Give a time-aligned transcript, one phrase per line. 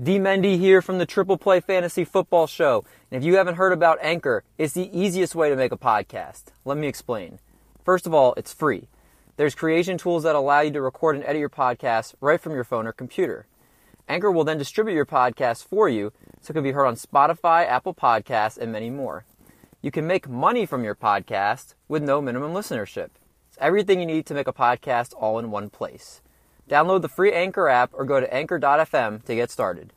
[0.00, 0.20] D.
[0.20, 2.84] Mendy here from the Triple Play Fantasy Football Show.
[3.10, 6.52] And if you haven't heard about Anchor, it's the easiest way to make a podcast.
[6.64, 7.40] Let me explain.
[7.84, 8.86] First of all, it's free.
[9.36, 12.62] There's creation tools that allow you to record and edit your podcast right from your
[12.62, 13.48] phone or computer.
[14.08, 17.66] Anchor will then distribute your podcast for you so it can be heard on Spotify,
[17.66, 19.24] Apple Podcasts, and many more.
[19.82, 23.10] You can make money from your podcast with no minimum listenership.
[23.48, 26.22] It's everything you need to make a podcast all in one place.
[26.68, 29.92] Download the free Anchor app or go to anchor.fm to get started.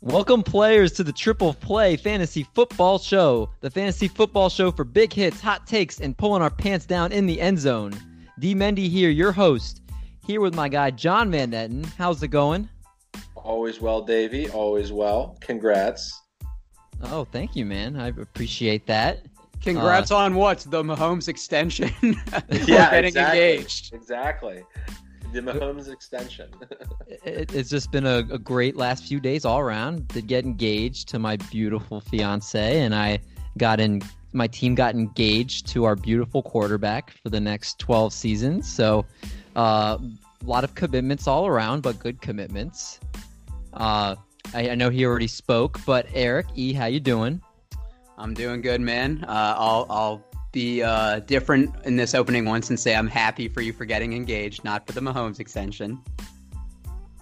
[0.00, 5.12] Welcome, players, to the Triple Play Fantasy Football Show, the fantasy football show for big
[5.12, 7.92] hits, hot takes, and pulling our pants down in the end zone.
[8.38, 8.54] D.
[8.54, 9.82] Mendy here, your host,
[10.24, 11.84] here with my guy John Van Netten.
[11.98, 12.70] How's it going?
[13.34, 14.48] Always well, Davey.
[14.48, 15.36] Always well.
[15.40, 16.22] Congrats.
[17.04, 17.96] Oh, thank you, man.
[17.96, 19.26] I appreciate that.
[19.62, 20.60] Congrats uh, on what?
[20.60, 21.90] The Mahomes extension?
[22.02, 23.52] yeah, getting exactly.
[23.52, 23.94] engaged.
[23.94, 24.64] Exactly.
[25.32, 26.48] The Mahomes extension.
[27.24, 30.08] it, it's just been a, a, great last few days all around.
[30.08, 33.20] Did get engaged to my beautiful fiance, and I
[33.58, 34.02] got in.
[34.32, 38.70] My team got engaged to our beautiful quarterback for the next 12 seasons.
[38.70, 39.06] So,
[39.56, 43.00] uh, a lot of commitments all around, but good commitments.
[43.72, 44.16] Uh,
[44.54, 47.40] I, I know he already spoke, but Eric E, how you doing?
[48.16, 49.24] I'm doing good, man.
[49.28, 53.60] Uh, I'll I'll be uh, different in this opening once and say I'm happy for
[53.60, 56.02] you for getting engaged, not for the Mahomes extension.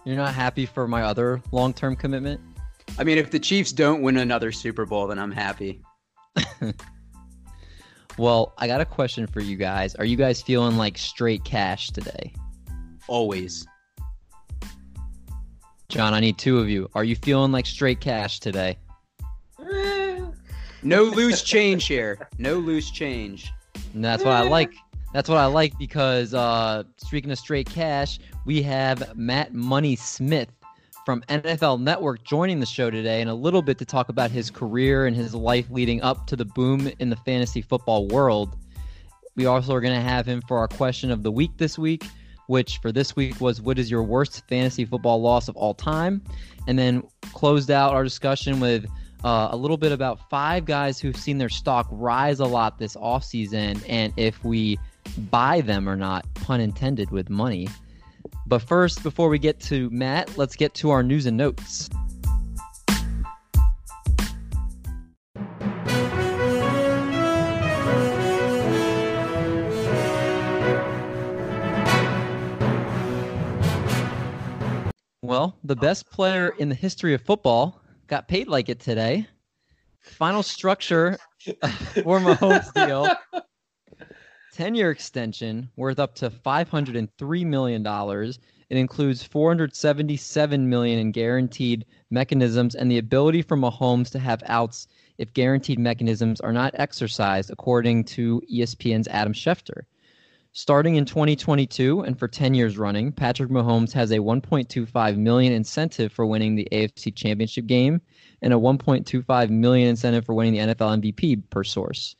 [0.05, 2.41] You're not happy for my other long-term commitment?
[2.99, 5.83] I mean, if the Chiefs don't win another Super Bowl, then I'm happy.
[8.19, 9.97] well, I got a question for you guys.
[9.97, 12.33] Are you guys feeling like straight cash today?
[13.09, 13.67] Always.
[15.89, 16.91] John, I need two of you.
[16.95, 18.79] Are you feeling like straight cash today?
[20.83, 22.29] No loose change here.
[22.39, 23.53] No loose change.
[23.93, 24.73] And that's what I like.
[25.13, 30.49] That's what I like because uh, speaking of straight cash, we have Matt Money Smith
[31.05, 34.51] from NFL Network joining the show today and a little bit to talk about his
[34.51, 38.57] career and his life leading up to the boom in the fantasy football world.
[39.35, 42.05] We also are going to have him for our question of the week this week,
[42.47, 46.23] which for this week was what is your worst fantasy football loss of all time?
[46.67, 47.03] And then
[47.33, 48.87] closed out our discussion with
[49.25, 52.97] uh, a little bit about five guys who've seen their stock rise a lot this
[52.97, 54.79] offseason and if we
[55.31, 57.69] buy them or not, pun intended, with money.
[58.47, 61.89] But first, before we get to Matt, let's get to our news and notes.
[75.27, 75.81] Well, the oh.
[75.81, 79.27] best player in the history of football got paid like it today.
[80.01, 83.09] Final structure for Mahomes deal.
[84.53, 87.87] 10 year extension worth up to $503 million.
[88.69, 94.87] It includes 477 million in guaranteed mechanisms and the ability for Mahomes to have outs
[95.19, 99.83] if guaranteed mechanisms are not exercised, according to ESPN's Adam Schefter.
[100.57, 106.11] Starting in 2022 and for 10 years running, Patrick Mahomes has a 1.25 million incentive
[106.11, 108.01] for winning the AFC Championship game
[108.41, 112.17] and a 1.25 million incentive for winning the NFL MVP per source.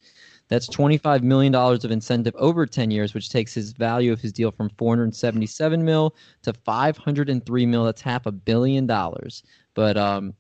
[0.49, 4.51] That's $25 million of incentive over 10 years, which takes his value of his deal
[4.51, 7.85] from 477 mil to 503 mil.
[7.85, 9.45] That's half a billion dollars.
[9.73, 10.35] But um,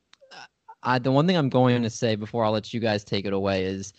[0.83, 3.33] I, the one thing I'm going to say before I'll let you guys take it
[3.33, 3.95] away is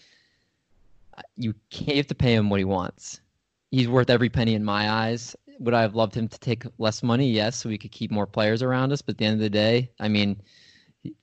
[1.35, 3.21] you, can't, you have to pay him what he wants
[3.77, 5.35] he's worth every penny in my eyes.
[5.59, 7.29] Would I have loved him to take less money?
[7.29, 9.03] Yes, so we could keep more players around us.
[9.03, 10.41] But at the end of the day, I mean,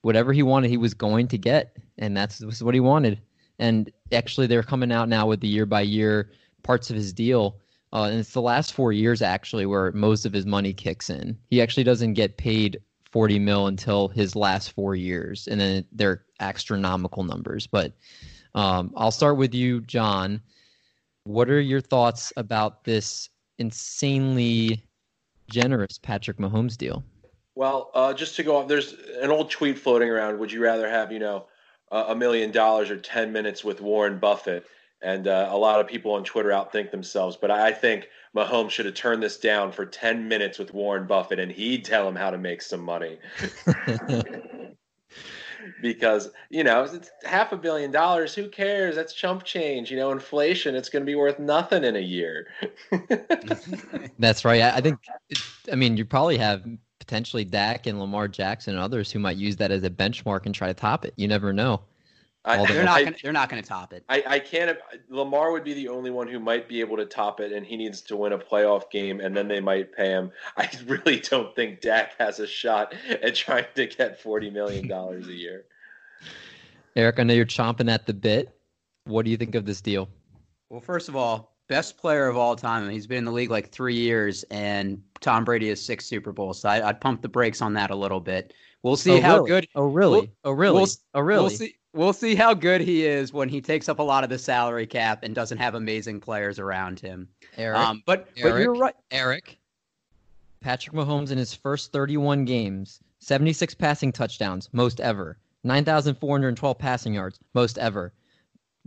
[0.03, 3.21] whatever he wanted, he was going to get, and that's what he wanted.
[3.59, 6.31] And actually, they're coming out now with the year by year
[6.63, 7.59] parts of his deal.
[7.93, 11.37] Uh, and it's the last four years actually where most of his money kicks in.
[11.51, 12.79] He actually doesn't get paid
[13.11, 17.67] 40 mil until his last four years, and then they're astronomical numbers.
[17.67, 17.95] But
[18.55, 20.41] um, I'll start with you, John.
[21.25, 24.85] What are your thoughts about this insanely
[25.51, 27.03] generous Patrick Mahomes deal?
[27.55, 30.39] Well, uh, just to go off, there's an old tweet floating around.
[30.39, 31.47] Would you rather have, you know,
[31.91, 34.67] a million dollars or 10 minutes with Warren Buffett?
[35.01, 37.37] And uh, a lot of people on Twitter outthink themselves.
[37.37, 41.39] But I think Mahomes should have turned this down for 10 minutes with Warren Buffett
[41.39, 43.19] and he'd tell him how to make some money.
[45.81, 48.97] because you know it's half a billion dollars who cares?
[48.97, 52.49] That's chump change you know inflation it's going to be worth nothing in a year.
[54.19, 54.63] That's right.
[54.63, 54.99] I think
[55.73, 56.65] i mean you probably have
[56.99, 60.55] potentially Dak and Lamar Jackson and others who might use that as a benchmark and
[60.55, 61.15] try to top it.
[61.17, 61.83] You never know
[62.47, 64.05] I, they're not I, gonna, they're not going to top it.
[64.09, 64.79] I, I can't.
[65.09, 67.77] Lamar would be the only one who might be able to top it, and he
[67.77, 70.31] needs to win a playoff game, and then they might pay him.
[70.57, 75.27] I really don't think Dak has a shot at trying to get forty million dollars
[75.29, 75.65] a year.
[76.97, 78.55] Eric, I know you're chomping at the bit.
[79.05, 80.09] What do you think of this deal?
[80.69, 82.89] Well, first of all, best player of all time.
[82.89, 86.61] He's been in the league like three years, and Tom Brady has six Super Bowls.
[86.61, 88.53] So I, would pump the brakes on that a little bit.
[88.83, 89.49] We'll see oh, how really?
[89.49, 89.69] good.
[89.75, 90.21] Oh really?
[90.21, 90.75] We'll, oh really?
[90.75, 91.41] We'll, oh really?
[91.43, 91.75] We'll see.
[91.95, 94.87] We'll see how good he is when he takes up a lot of the salary
[94.87, 97.29] cap and doesn't have amazing players around him.
[97.57, 98.97] Eric, um, but Eric, but you're right.
[99.13, 99.59] Eric,
[100.61, 105.39] Patrick Mahomes in his first 31 games, 76 passing touchdowns, most ever.
[105.63, 108.13] 9,412 passing yards, most ever.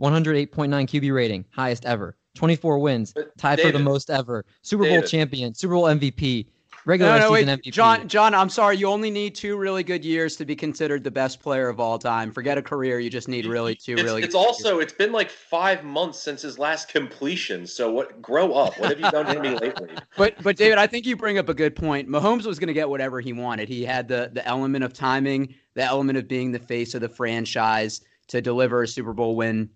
[0.00, 2.16] 108.9 QB rating, highest ever.
[2.34, 4.44] 24 wins, tied David, for the most ever.
[4.62, 6.46] Super Bowl champion, Super Bowl MVP,
[6.84, 7.62] regular no, no, season wait.
[7.62, 7.72] MVP.
[7.72, 8.76] John, John, I'm sorry.
[8.76, 11.98] You only need two really good years to be considered the best player of all
[11.98, 12.32] time.
[12.32, 12.98] Forget a career.
[12.98, 14.22] You just need really two it's, really.
[14.22, 17.66] It's also it's been like five months since his last completion.
[17.66, 18.20] So what?
[18.20, 18.78] Grow up.
[18.78, 19.90] What have you done for me lately?
[20.16, 22.08] But but David, I think you bring up a good point.
[22.08, 23.68] Mahomes was going to get whatever he wanted.
[23.68, 27.08] He had the the element of timing, the element of being the face of the
[27.08, 29.70] franchise to deliver a Super Bowl win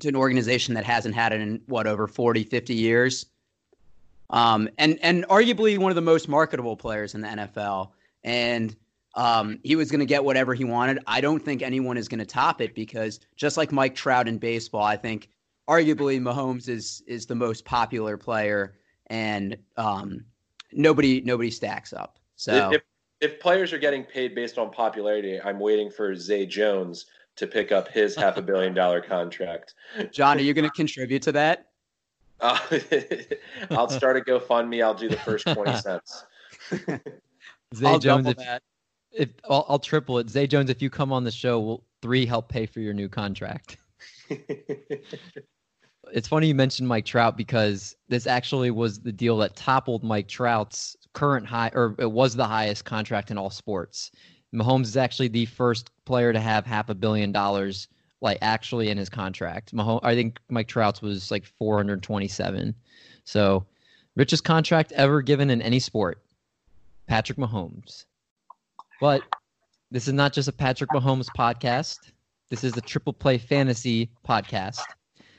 [0.00, 3.26] to an organization that hasn't had it in what over 40, 50 years.
[4.30, 7.90] Um, and and arguably one of the most marketable players in the NFL.
[8.24, 8.76] And
[9.14, 11.00] um, he was going to get whatever he wanted.
[11.06, 14.38] I don't think anyone is going to top it because just like Mike Trout in
[14.38, 15.30] baseball, I think
[15.68, 18.74] arguably Mahomes is is the most popular player,
[19.06, 20.24] and um,
[20.72, 22.18] nobody nobody stacks up.
[22.36, 22.82] So if,
[23.20, 27.72] if players are getting paid based on popularity, I'm waiting for Zay Jones to pick
[27.72, 29.74] up his half a billion dollar contract.
[30.12, 31.67] John, are you going to contribute to that?
[32.40, 32.58] Uh,
[33.70, 34.82] I'll start a GoFundMe.
[34.82, 36.24] I'll do the first twenty cents.
[37.74, 38.62] Zay I'll Jones, if, that.
[39.12, 40.30] if I'll, I'll triple it.
[40.30, 43.08] Zay Jones, if you come on the show, will three help pay for your new
[43.08, 43.78] contract?
[44.28, 50.28] it's funny you mentioned Mike Trout because this actually was the deal that toppled Mike
[50.28, 54.10] Trout's current high, or it was the highest contract in all sports.
[54.54, 57.88] Mahomes is actually the first player to have half a billion dollars,
[58.20, 59.74] like actually in his contract.
[59.74, 62.74] Mahomes, I think Mike Trout's was like 427.
[63.24, 63.66] So,
[64.16, 66.22] richest contract ever given in any sport,
[67.06, 68.06] Patrick Mahomes.
[69.00, 69.22] But
[69.90, 72.10] this is not just a Patrick Mahomes podcast.
[72.50, 74.82] This is a Triple Play Fantasy podcast.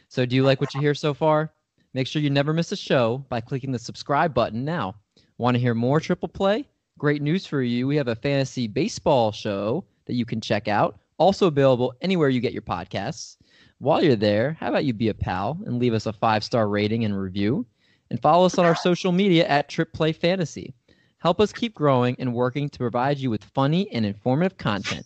[0.07, 1.51] So, do you like what you hear so far?
[1.93, 4.95] Make sure you never miss a show by clicking the subscribe button now.
[5.37, 6.67] Want to hear more Triple Play?
[6.97, 7.87] Great news for you.
[7.87, 12.39] We have a fantasy baseball show that you can check out, also available anywhere you
[12.39, 13.37] get your podcasts.
[13.77, 16.67] While you're there, how about you be a pal and leave us a five star
[16.67, 17.65] rating and review?
[18.09, 20.73] And follow us on our social media at Trip Play Fantasy.
[21.19, 25.05] Help us keep growing and working to provide you with funny and informative content.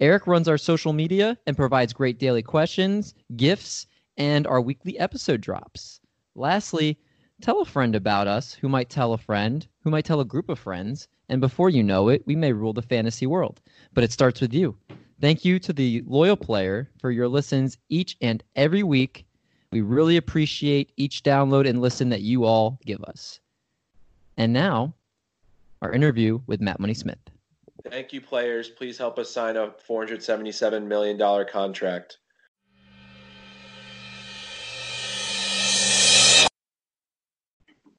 [0.00, 3.86] Eric runs our social media and provides great daily questions, gifts,
[4.16, 6.00] and our weekly episode drops.
[6.34, 6.98] Lastly,
[7.40, 10.48] tell a friend about us who might tell a friend, who might tell a group
[10.48, 13.60] of friends, and before you know it, we may rule the fantasy world.
[13.94, 14.76] But it starts with you.
[15.22, 19.24] Thank you to the loyal player for your listens each and every week.
[19.70, 23.38] We really appreciate each download and listen that you all give us.
[24.36, 24.94] And now,
[25.80, 27.20] our interview with Matt Money Smith.
[27.88, 28.68] Thank you, players.
[28.68, 32.18] Please help us sign a $477 million contract.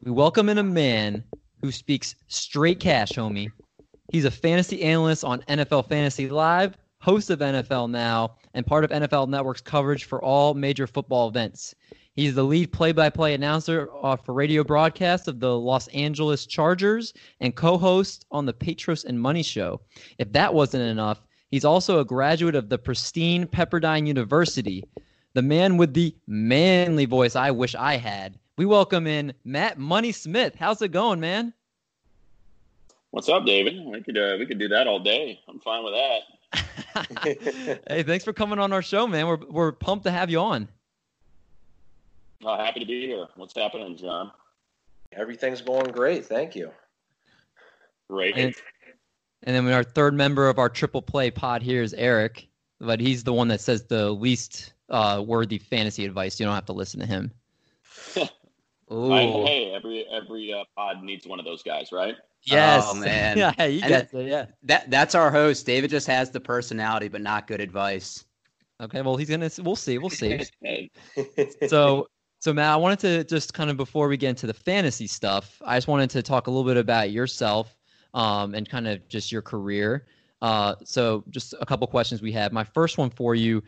[0.04, 1.24] We welcome in a man
[1.62, 3.48] who speaks straight cash, homie.
[4.12, 8.90] He's a fantasy analyst on NFL Fantasy Live, host of NFL Now, and part of
[8.90, 11.76] NFL Network's coverage for all major football events.
[12.16, 16.46] He's the lead play by play announcer uh, for radio broadcasts of the Los Angeles
[16.46, 19.82] Chargers and co host on the Petros and Money Show.
[20.18, 24.86] If that wasn't enough, he's also a graduate of the pristine Pepperdine University,
[25.34, 28.40] the man with the manly voice I wish I had.
[28.56, 30.56] We welcome in Matt Money Smith.
[30.58, 31.54] How's it going, man?
[33.12, 33.84] What's up, David?
[33.86, 35.42] We could uh, we could do that all day.
[35.50, 36.22] I'm fine with that.
[37.24, 39.28] hey, thanks for coming on our show, man.
[39.28, 40.68] We're we're pumped to have you on.
[42.46, 43.28] Oh, happy to be here.
[43.36, 44.32] What's happening, John?
[45.14, 46.26] Everything's going great.
[46.26, 46.72] Thank you.
[48.10, 48.36] Great.
[48.38, 48.54] And,
[49.44, 52.48] and then our third member of our triple play pod here is Eric,
[52.80, 56.40] but he's the one that says the least uh, worthy fantasy advice.
[56.40, 57.32] You don't have to listen to him.
[58.94, 62.16] I, hey, every every uh, pod needs one of those guys, right?
[62.44, 63.38] Yes, Oh, man.
[63.38, 64.28] yeah, he And gets it.
[64.28, 64.46] Yeah.
[64.64, 65.66] That that's our host.
[65.66, 68.26] David just has the personality, but not good advice.
[68.82, 69.02] Okay.
[69.02, 69.50] Well, he's gonna.
[69.60, 69.98] We'll see.
[69.98, 70.42] We'll see.
[71.68, 72.08] So
[72.40, 75.62] so Matt, I wanted to just kind of before we get into the fantasy stuff,
[75.66, 77.78] I just wanted to talk a little bit about yourself
[78.14, 80.06] um, and kind of just your career.
[80.42, 82.52] Uh, so just a couple questions we have.
[82.52, 83.64] My first one for you: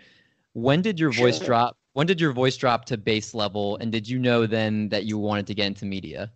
[0.54, 1.78] When did your voice drop?
[1.96, 3.78] When did your voice drop to bass level?
[3.78, 6.30] And did you know then that you wanted to get into media?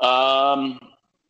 [0.00, 0.80] Um,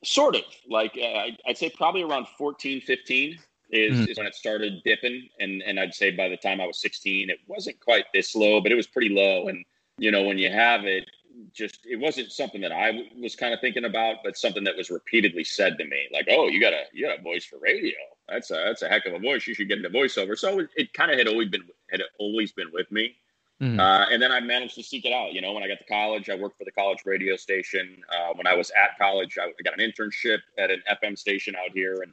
[0.05, 0.43] sort of.
[0.69, 4.09] Like uh, I- I'd say probably around 14, 15 is, Mhm.
[4.09, 7.29] is when it started dipping, and and I'd say by the time I was sixteen,
[7.29, 9.49] it wasn't quite this low, but it was pretty low.
[9.49, 9.65] And
[9.99, 11.11] you know, when you have it,
[11.53, 14.77] just it wasn't something that I w- was kind of thinking about, but something that
[14.77, 17.59] was repeatedly said to me, like, "Oh, you got a you got a voice for
[17.59, 17.97] radio.
[18.33, 19.47] That's a that's a heck of a voice.
[19.47, 22.53] You should get into voiceover." So it, it kind of had always been had always
[22.53, 23.17] been with me.
[23.61, 23.79] Mhm.
[23.79, 25.33] Uh, and then I managed to seek it out.
[25.35, 28.03] You know, when I got to college, I worked for the college radio station.
[28.09, 31.71] Uh, when I was at college, I got an internship at an FM station out
[31.73, 32.13] here and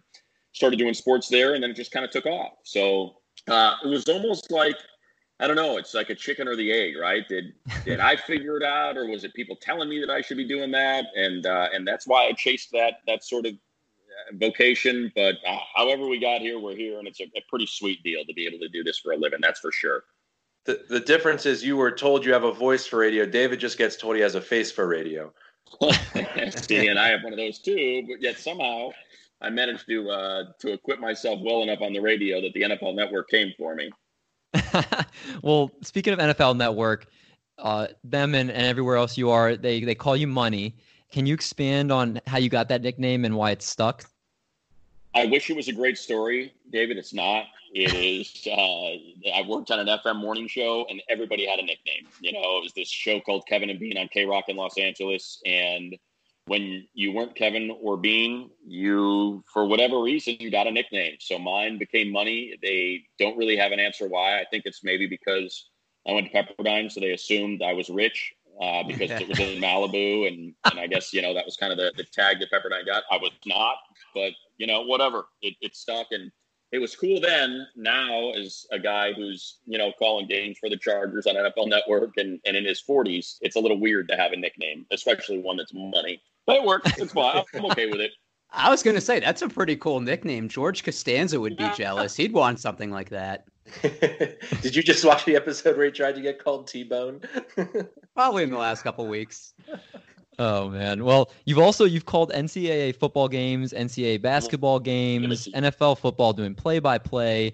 [0.51, 1.55] started doing sports there.
[1.55, 2.53] And then it just kind of took off.
[2.63, 4.75] So uh, it was almost like
[5.41, 5.77] I don't know.
[5.77, 7.27] It's like a chicken or the egg, right?
[7.27, 7.53] Did
[7.85, 10.47] did I figure it out, or was it people telling me that I should be
[10.47, 11.05] doing that?
[11.15, 13.53] And uh, and that's why I chased that that sort of
[14.33, 15.11] vocation.
[15.15, 18.23] But uh, however we got here, we're here, and it's a, a pretty sweet deal
[18.25, 19.39] to be able to do this for a living.
[19.41, 20.03] That's for sure.
[20.65, 23.25] The, the difference is you were told you have a voice for radio.
[23.25, 25.33] David just gets told he has a face for radio.
[26.51, 28.89] See, and I have one of those too, but yet somehow
[29.41, 32.95] I managed to uh, to equip myself well enough on the radio that the NFL
[32.95, 33.89] Network came for me.
[35.43, 37.07] well, speaking of NFL Network,
[37.57, 40.75] uh, them and, and everywhere else you are, they they call you Money.
[41.11, 44.05] Can you expand on how you got that nickname and why it stuck?
[45.13, 46.97] I wish it was a great story, David.
[46.97, 47.45] It's not.
[47.73, 48.47] It is.
[48.47, 52.07] Uh, I worked on an FM morning show, and everybody had a nickname.
[52.21, 55.41] You know, it was this show called Kevin and Bean on KROQ in Los Angeles,
[55.45, 55.97] and
[56.45, 61.17] when you weren't Kevin or Bean, you, for whatever reason, you got a nickname.
[61.19, 62.55] So mine became Money.
[62.61, 64.39] They don't really have an answer why.
[64.39, 65.69] I think it's maybe because
[66.07, 69.61] I went to Pepperdine, so they assumed I was rich uh, because it was in
[69.61, 72.51] Malibu, and and I guess you know that was kind of the, the tag that
[72.51, 73.03] Pepperdine got.
[73.11, 73.77] I was not,
[74.13, 75.27] but you know whatever.
[75.41, 76.31] It it stuck, and
[76.71, 77.65] it was cool then.
[77.75, 82.17] Now, as a guy who's you know calling games for the Chargers on NFL Network
[82.17, 85.57] and and in his 40s, it's a little weird to have a nickname, especially one
[85.57, 86.21] that's money.
[86.45, 86.97] But it works.
[86.97, 87.43] It's fine.
[87.53, 88.11] I'm okay with it.
[88.51, 90.49] I was gonna say that's a pretty cool nickname.
[90.49, 92.15] George Costanza would be jealous.
[92.15, 93.45] He'd want something like that.
[94.61, 97.21] Did you just watch the episode where he tried to get called T Bone?
[98.15, 99.53] Probably in the last couple weeks.
[100.37, 101.03] Oh man.
[101.03, 106.79] Well, you've also you've called NCAA football games, NCAA basketball games, NFL football doing play
[106.79, 107.53] by play.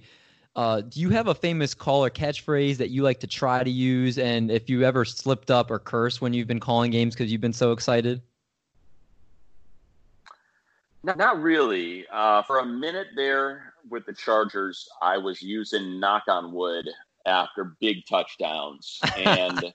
[0.56, 3.70] Uh, do you have a famous call or catchphrase that you like to try to
[3.70, 4.18] use?
[4.18, 7.42] And if you ever slipped up or cursed when you've been calling games because you've
[7.42, 8.22] been so excited?
[11.04, 12.06] Not, not really.
[12.12, 16.88] Uh, for a minute there with the Chargers, I was using knock on wood
[17.26, 19.74] after big touchdowns, and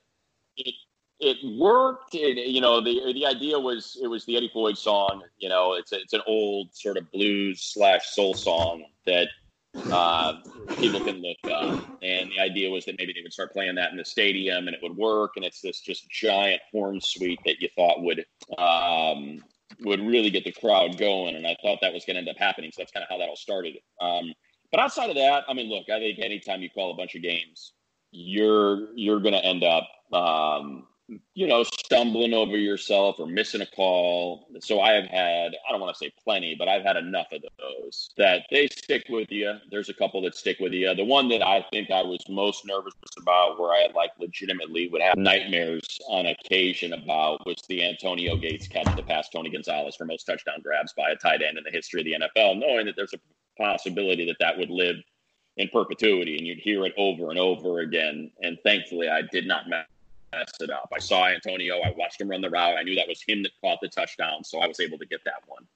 [0.56, 0.74] it
[1.20, 2.14] it worked.
[2.14, 5.22] It, you know, the the idea was it was the Eddie Floyd song.
[5.38, 9.28] You know, it's a, it's an old sort of blues slash soul song that
[9.92, 10.34] uh,
[10.78, 11.84] people can look up.
[12.02, 14.74] And the idea was that maybe they would start playing that in the stadium and
[14.74, 15.32] it would work.
[15.36, 18.24] And it's this just giant horn suite that you thought would
[18.58, 19.42] um,
[19.82, 21.36] would really get the crowd going.
[21.36, 22.70] And I thought that was going to end up happening.
[22.72, 23.76] So that's kind of how that all started.
[24.00, 24.32] Um,
[24.70, 27.22] but outside of that, I mean, look, I think anytime you call a bunch of
[27.22, 27.72] games,
[28.12, 30.86] you're you're going to end up um,
[31.34, 34.46] you know, stumbling over yourself or missing a call.
[34.60, 37.42] So I have had, I don't want to say plenty, but I've had enough of
[37.58, 39.54] those that they stick with you.
[39.70, 40.94] There's a couple that stick with you.
[40.94, 45.02] The one that I think I was most nervous about, where I like legitimately would
[45.02, 50.04] have nightmares on occasion about, was the Antonio Gates catch to pass Tony Gonzalez for
[50.04, 52.94] most touchdown grabs by a tight end in the history of the NFL, knowing that
[52.96, 53.20] there's a
[53.60, 54.96] possibility that that would live
[55.56, 58.30] in perpetuity and you'd hear it over and over again.
[58.42, 59.86] And thankfully, I did not mess
[60.32, 60.88] it up.
[60.94, 61.80] I saw Antonio.
[61.80, 62.76] I watched him run the route.
[62.78, 65.20] I knew that was him that caught the touchdown, so I was able to get
[65.24, 65.66] that one.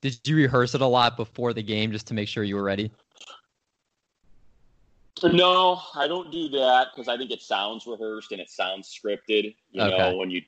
[0.00, 2.62] Did you rehearse it a lot before the game just to make sure you were
[2.62, 2.90] ready?
[5.22, 9.54] No, I don't do that because I think it sounds rehearsed and it sounds scripted.
[9.70, 9.96] You Okay.
[9.96, 10.42] know, when you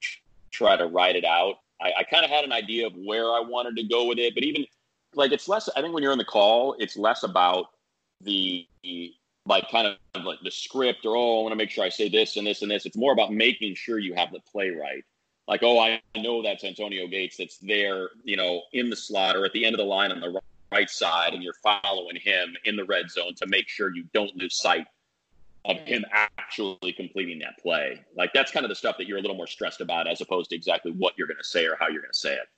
[0.52, 3.40] try to write it out, I, I kind of had an idea of where I
[3.40, 4.66] wanted to go with it, but even
[5.14, 5.68] like it's less.
[5.76, 7.66] I think when you're in the call, it's less about
[8.20, 8.66] the
[9.46, 12.08] like kind of like the script or oh, I want to make sure I say
[12.08, 12.84] this and this and this.
[12.86, 15.04] It's more about making sure you have the play right.
[15.48, 19.44] Like, oh, I know that's Antonio Gates that's there, you know, in the slot or
[19.44, 20.40] at the end of the line on the
[20.72, 24.34] right side, and you're following him in the red zone to make sure you don't
[24.36, 24.86] lose sight
[25.64, 28.00] of him actually completing that play.
[28.16, 30.50] Like that's kind of the stuff that you're a little more stressed about as opposed
[30.50, 32.48] to exactly what you're going to say or how you're going to say it.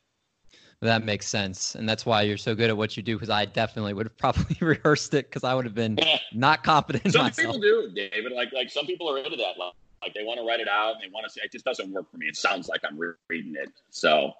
[0.81, 3.17] That makes sense, and that's why you're so good at what you do.
[3.17, 5.99] Because I definitely would have probably rehearsed it because I would have been
[6.33, 7.57] not confident some myself.
[7.57, 8.31] people do, David.
[8.33, 9.59] Like like some people are into that.
[9.59, 11.65] Like, like they want to write it out and they want to say it just
[11.65, 12.27] doesn't work for me.
[12.27, 13.71] It sounds like I'm re- reading it.
[13.91, 14.33] So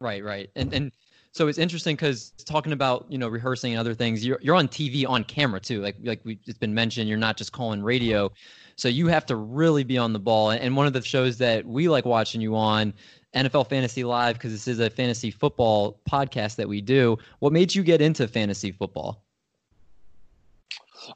[0.00, 0.92] Right, right, and and
[1.32, 4.68] So it's interesting because talking about you know rehearsing and other things, you're you're on
[4.68, 5.80] TV on camera too.
[5.82, 8.30] Like like we, it's been mentioned, you're not just calling radio,
[8.76, 10.50] so you have to really be on the ball.
[10.50, 12.92] And one of the shows that we like watching you on,
[13.36, 17.18] NFL Fantasy Live, because this is a fantasy football podcast that we do.
[17.40, 19.22] What made you get into fantasy football?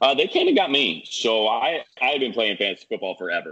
[0.01, 1.03] Uh, they kind of got me.
[1.09, 3.51] So I I've been playing fantasy football forever.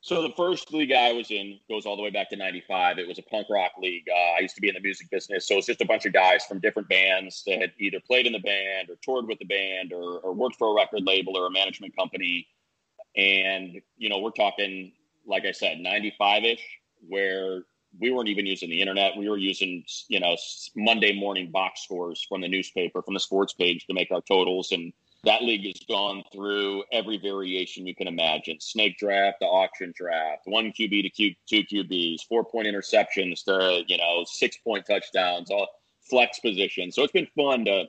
[0.00, 2.98] So the first league I was in goes all the way back to '95.
[2.98, 4.04] It was a punk rock league.
[4.12, 6.12] Uh, I used to be in the music business, so it's just a bunch of
[6.12, 9.44] guys from different bands that had either played in the band or toured with the
[9.44, 12.48] band or, or worked for a record label or a management company.
[13.16, 14.92] And you know, we're talking,
[15.24, 17.62] like I said, '95 ish, where
[18.00, 19.16] we weren't even using the internet.
[19.16, 20.36] We were using, you know,
[20.74, 24.72] Monday morning box scores from the newspaper, from the sports page to make our totals.
[24.72, 24.92] And
[25.24, 28.58] that league has gone through every variation you can imagine.
[28.60, 33.84] Snake draft the auction draft one qb to Q, two qbs four point interceptions to
[33.86, 35.68] you know six point touchdowns all
[36.00, 36.96] flex positions.
[36.96, 37.84] So it's been fun to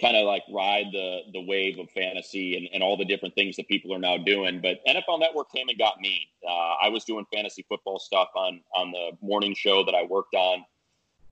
[0.00, 3.56] kind of like ride the the wave of fantasy and, and all the different things
[3.56, 7.04] that people are now doing but nfl network came and got me uh, i was
[7.04, 10.64] doing fantasy football stuff on on the morning show that i worked on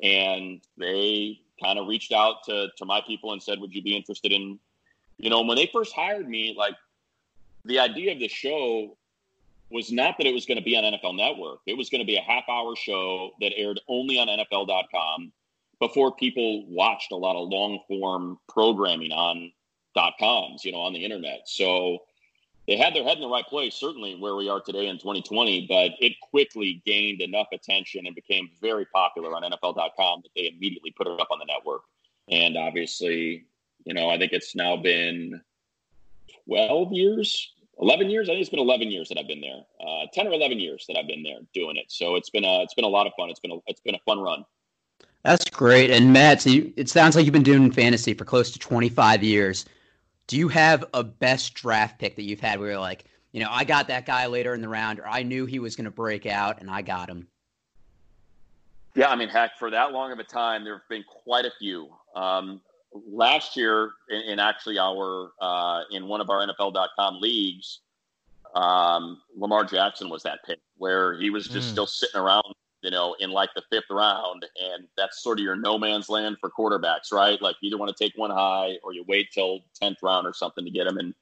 [0.02, 3.94] and they kind of reached out to to my people and said would you be
[3.94, 4.59] interested in
[5.18, 6.75] you know, when they first hired me, like
[7.64, 8.97] the idea of the show
[9.71, 11.61] was not that it was going to be on NFL Network.
[11.66, 15.33] It was going to be a half hour show that aired only on NFL.com
[15.86, 19.52] before people watched a lot of long form programming on
[19.94, 21.42] dot coms, you know, on the internet.
[21.44, 21.98] So
[22.66, 25.66] they had their head in the right place, certainly where we are today in 2020,
[25.68, 30.90] but it quickly gained enough attention and became very popular on NFL.com that they immediately
[30.90, 31.82] put it up on the network.
[32.30, 33.44] And obviously,
[33.84, 35.38] you know, I think it's now been
[36.46, 38.30] 12 years, 11 years.
[38.30, 39.60] I think it's been 11 years that I've been there.
[39.86, 41.92] Uh, 10 or 11 years that I've been there doing it.
[41.92, 43.28] So it's been a it's been a lot of fun.
[43.28, 44.46] It's been a it's been a fun run.
[45.24, 45.90] That's great.
[45.90, 49.22] And Matt, so you, it sounds like you've been doing fantasy for close to 25
[49.22, 49.64] years.
[50.26, 53.48] Do you have a best draft pick that you've had where you're like, you know,
[53.50, 55.90] I got that guy later in the round, or I knew he was going to
[55.90, 57.26] break out, and I got him?
[58.94, 61.50] Yeah, I mean, heck, for that long of a time, there have been quite a
[61.58, 61.88] few.
[62.14, 62.60] Um,
[62.92, 67.80] last year in, in actually our uh, in one of our NFL.com leagues,
[68.54, 71.72] um, Lamar Jackson was that pick where he was just mm.
[71.72, 72.54] still sitting around,
[72.85, 76.37] you know, in like the fifth round, and that's sort of your no man's land
[76.38, 77.40] for quarterbacks, right?
[77.40, 80.35] Like you either want to take one high or you wait till tenth round or
[80.35, 80.99] something to get him.
[80.99, 81.14] And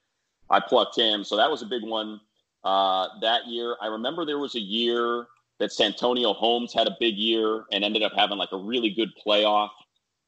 [0.51, 2.20] I plucked him, so that was a big one
[2.64, 3.77] uh, that year.
[3.81, 5.27] I remember there was a year
[5.61, 9.11] that Santonio Holmes had a big year and ended up having like a really good
[9.25, 9.70] playoff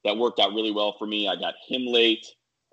[0.04, 1.26] that worked out really well for me.
[1.26, 2.24] I got him late.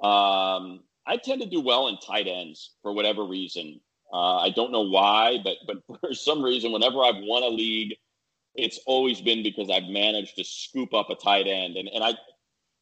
[0.03, 3.81] Um, I tend to do well in tight ends for whatever reason.
[4.13, 7.95] Uh, I don't know why, but but for some reason, whenever I've won a league,
[8.55, 12.13] it's always been because I've managed to scoop up a tight end, and and I.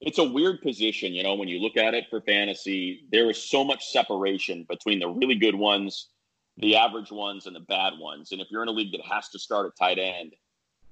[0.01, 3.03] It's a weird position, you know, when you look at it for fantasy.
[3.11, 6.07] There is so much separation between the really good ones,
[6.55, 8.31] the average ones, and the bad ones.
[8.31, 10.35] And if you're in a league that has to start a tight end,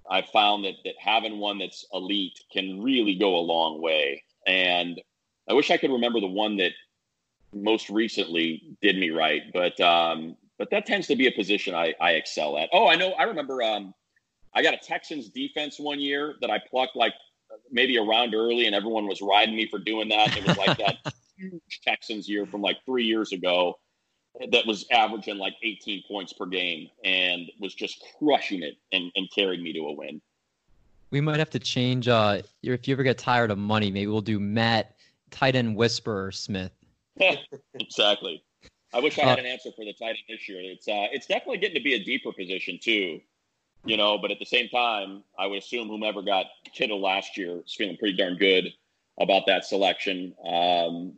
[0.10, 4.24] I found that that having one that's elite can really go a long way.
[4.46, 5.00] And
[5.50, 6.74] I wish I could remember the one that
[7.54, 11.94] most recently did me right, but um, but that tends to be a position I,
[12.02, 12.70] I excel at.
[12.74, 13.12] Oh, I know.
[13.12, 13.64] I remember.
[13.64, 13.94] Um,
[14.58, 17.14] I got a Texans defense one year that I plucked like
[17.72, 20.36] maybe a round early, and everyone was riding me for doing that.
[20.36, 23.78] It was like that huge Texans year from like three years ago
[24.52, 29.30] that was averaging like 18 points per game and was just crushing it and, and
[29.34, 30.20] carried me to a win.
[31.12, 32.08] We might have to change.
[32.08, 34.96] Uh, if you ever get tired of money, maybe we'll do Matt
[35.30, 36.72] tight end whisperer Smith.
[37.76, 38.44] exactly.
[38.92, 40.62] I wish I had uh, an answer for the tight end this year.
[40.62, 43.20] It's uh, it's definitely getting to be a deeper position too,
[43.88, 44.18] you know.
[44.18, 47.98] But at the same time, I would assume whomever got Kittle last year is feeling
[47.98, 48.66] pretty darn good
[49.20, 50.34] about that selection.
[50.46, 51.14] Um,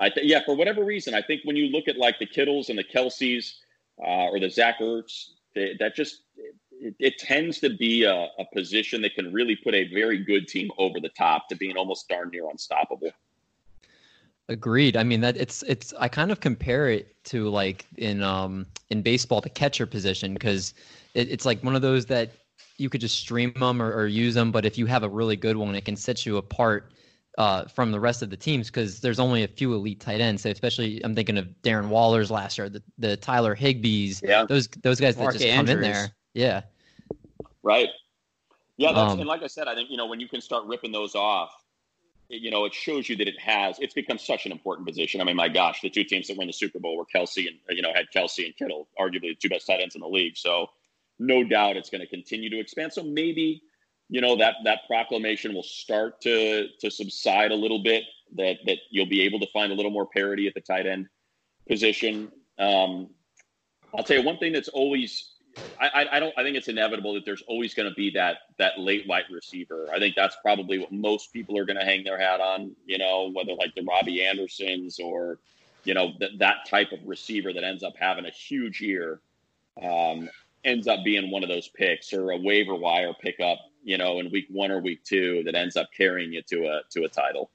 [0.00, 2.68] I th- yeah, for whatever reason, I think when you look at like the Kittles
[2.68, 3.54] and the Kelces
[4.04, 6.22] uh, or the Zach Ertz, they, that just
[6.80, 10.48] it, it, tends to be a, a position that can really put a very good
[10.48, 13.10] team over the top to being almost darn near unstoppable.
[14.48, 14.96] Agreed.
[14.96, 19.00] I mean that it's it's I kind of compare it to like in um in
[19.00, 20.74] baseball the catcher position because
[21.14, 22.32] it, it's like one of those that
[22.78, 25.36] you could just stream them or, or use them, but if you have a really
[25.36, 26.92] good one, it can set you apart
[27.38, 30.42] uh, from the rest of the teams because there's only a few elite tight ends.
[30.42, 34.44] So especially, I'm thinking of Darren Waller's last year, the, the Tyler Higbees, yeah.
[34.44, 35.76] those those guys Mark that just Andrews.
[35.76, 36.10] come in there.
[36.34, 36.62] Yeah.
[37.62, 37.88] Right.
[38.76, 40.92] Yeah, um, and like I said, I think you know when you can start ripping
[40.92, 41.52] those off,
[42.28, 43.78] you know, it shows you that it has.
[43.78, 45.20] It's become such an important position.
[45.20, 47.58] I mean, my gosh, the two teams that win the Super Bowl were Kelce and
[47.70, 50.36] you know had Kelce and Kittle, arguably the two best tight ends in the league.
[50.36, 50.68] So
[51.22, 52.92] no doubt it's going to continue to expand.
[52.92, 53.62] So maybe
[54.08, 58.04] you know that that proclamation will start to to subside a little bit.
[58.36, 61.08] That that you'll be able to find a little more parity at the tight end
[61.68, 62.30] position.
[62.58, 63.10] Um,
[63.96, 65.32] I'll tell you one thing that's always
[65.80, 68.78] I, I don't I think it's inevitable that there's always going to be that that
[68.78, 69.88] late white receiver.
[69.92, 72.74] I think that's probably what most people are going to hang their hat on.
[72.86, 75.38] You know, whether like the Robby Andersons or
[75.84, 79.20] you know that that type of receiver that ends up having a huge year
[79.80, 80.28] um,
[80.64, 83.58] ends up being one of those picks or a waiver wire pickup.
[83.84, 86.80] You know, in week one or week two that ends up carrying you to a
[86.90, 87.50] to a title.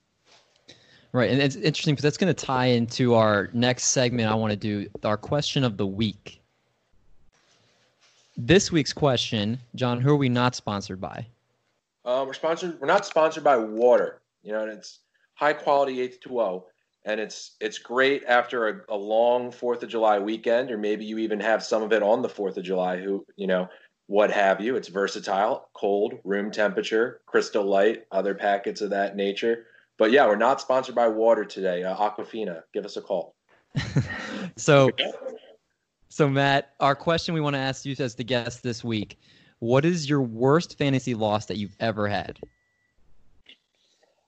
[1.14, 4.30] Right, and it's interesting because that's going to tie into our next segment.
[4.30, 6.42] I want to do our question of the week.
[8.36, 11.26] This week's question, John, who are we not sponsored by?
[12.04, 12.80] Uh, we're sponsored.
[12.80, 14.22] We're not sponsored by water.
[14.44, 15.00] You know, and it's
[15.34, 16.64] high quality H2O,
[17.08, 21.18] and it's it's great after a, a long Fourth of July weekend, or maybe you
[21.18, 22.98] even have some of it on the Fourth of July.
[22.98, 23.70] Who you know,
[24.08, 24.76] what have you?
[24.76, 29.66] It's versatile, cold, room temperature, crystal light, other packets of that nature.
[29.98, 31.84] But yeah, we're not sponsored by water today.
[31.84, 33.34] Uh, Aquafina, give us a call.
[34.58, 34.92] so
[36.10, 39.18] so, Matt, our question we want to ask you as the guest this week
[39.60, 42.38] what is your worst fantasy loss that you've ever had?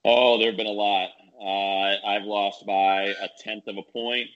[0.06, 1.10] Oh, there have been a lot.
[1.42, 4.28] Uh, I've lost by a tenth of a point.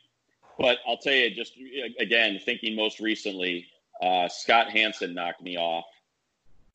[0.58, 1.54] But I'll tell you, just
[2.00, 3.66] again, thinking most recently,
[4.02, 5.86] uh, Scott Hanson knocked me off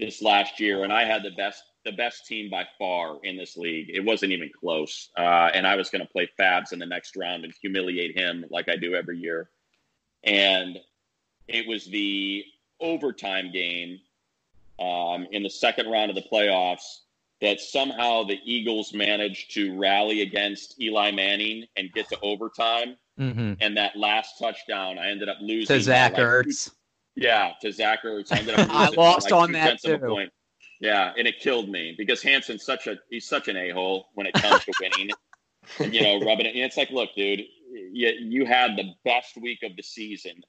[0.01, 3.57] this last year, and I had the best the best team by far in this
[3.57, 3.89] league.
[3.89, 7.17] It wasn't even close, uh, and I was going to play Fabs in the next
[7.17, 9.49] round and humiliate him like I do every year
[10.25, 10.79] and
[11.47, 12.45] it was the
[12.81, 13.99] overtime game
[14.79, 17.01] um, in the second round of the playoffs
[17.41, 22.97] that somehow the Eagles managed to rally against Eli Manning and get to overtime.
[23.19, 23.55] Mm-hmm.
[23.61, 26.71] And that last touchdown, I ended up losing to Zach like Ertz.
[27.17, 28.33] yeah, to Zach Ertz.
[28.33, 29.99] I, ended up I lost like on that too.
[29.99, 30.33] Point.
[30.81, 34.27] Yeah, and it killed me because Hanson's such a he's such an a hole when
[34.27, 35.11] it comes to winning.
[35.79, 36.55] and, you know, rubbing it.
[36.55, 40.43] And it's like, look, dude, you, you had the best week of the season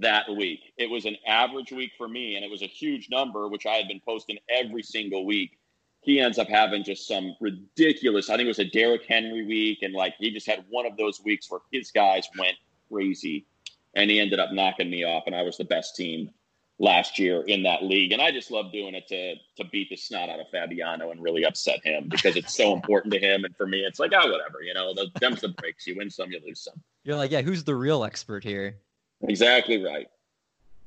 [0.00, 0.60] that week.
[0.76, 3.74] It was an average week for me, and it was a huge number, which I
[3.74, 5.58] had been posting every single week.
[6.04, 9.78] He ends up having just some ridiculous, I think it was a Derrick Henry week,
[9.82, 12.56] and like he just had one of those weeks where his guys went
[12.90, 13.46] crazy,
[13.94, 16.30] and he ended up knocking me off, and I was the best team
[16.78, 18.12] last year in that league.
[18.12, 21.22] And I just love doing it to to beat the snot out of Fabiano and
[21.22, 23.44] really upset him because it's so important to him.
[23.44, 25.86] And for me, it's like, oh, whatever, you know, the them's the breaks.
[25.86, 26.74] You win some, you lose some.
[27.04, 28.76] You're like, yeah, who's the real expert here?
[29.22, 30.08] Exactly right.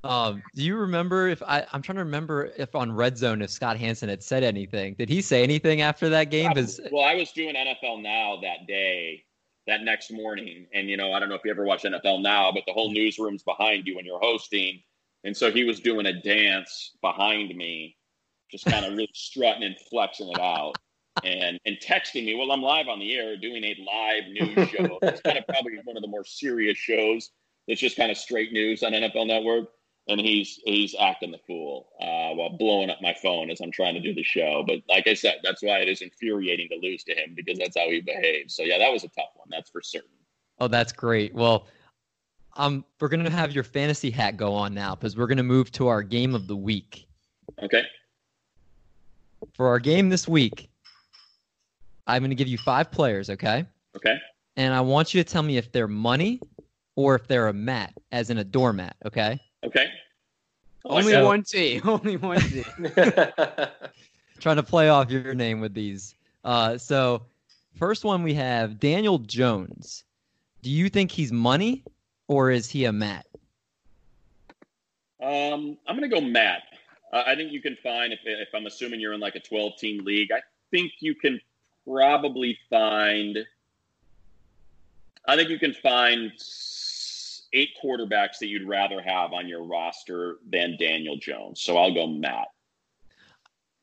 [0.03, 3.49] Um, do you remember if I, I'm trying to remember if on Red Zone if
[3.49, 4.95] Scott Hanson had said anything?
[4.97, 6.51] Did he say anything after that game?
[6.91, 9.23] Well, I was doing NFL Now that day,
[9.65, 12.51] that next morning, and you know, I don't know if you ever watch NFL Now,
[12.51, 14.81] but the whole newsroom's behind you when you're hosting
[15.23, 17.97] and so he was doing a dance behind me,
[18.49, 20.77] just kind of really strutting and flexing it out.
[21.23, 24.99] And and texting me, well, I'm live on the air doing a live news show.
[25.01, 27.31] It's kind of probably one of the more serious shows.
[27.67, 29.69] It's just kind of straight news on NFL Network
[30.07, 33.93] and he's he's acting the fool uh, while blowing up my phone as I'm trying
[33.95, 34.63] to do the show.
[34.65, 37.77] But like I said, that's why it is infuriating to lose to him because that's
[37.77, 38.55] how he behaves.
[38.55, 39.47] So yeah, that was a tough one.
[39.49, 40.09] That's for certain.
[40.59, 41.33] Oh, that's great.
[41.33, 41.67] Well,
[42.55, 45.87] um, we're gonna have your fantasy hat go on now because we're gonna move to
[45.87, 47.07] our game of the week.
[47.61, 47.83] Okay.
[49.53, 50.69] For our game this week,
[52.07, 53.29] I'm gonna give you five players.
[53.29, 53.65] Okay.
[53.95, 54.17] Okay.
[54.55, 56.39] And I want you to tell me if they're money
[56.95, 58.95] or if they're a mat, as in a doormat.
[59.05, 59.39] Okay.
[59.65, 59.87] Okay.
[60.85, 61.81] Only one T.
[61.85, 62.63] Only one T.
[64.39, 66.15] Trying to play off your name with these.
[66.43, 67.23] Uh, so,
[67.75, 70.03] first one we have Daniel Jones.
[70.61, 71.83] Do you think he's money
[72.27, 73.25] or is he a Matt?
[75.21, 76.63] Um, I'm going to go Matt.
[77.11, 79.77] Uh, I think you can find if if I'm assuming you're in like a 12
[79.77, 80.41] team league, I
[80.71, 81.39] think you can
[81.85, 83.45] probably find.
[85.25, 86.31] I think you can find
[87.53, 91.61] eight quarterbacks that you'd rather have on your roster than Daniel Jones.
[91.61, 92.47] So I'll go Matt.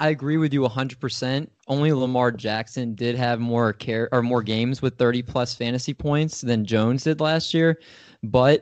[0.01, 1.49] I agree with you 100%.
[1.69, 6.41] Only Lamar Jackson did have more care or more games with 30 plus fantasy points
[6.41, 7.79] than Jones did last year
[8.25, 8.61] but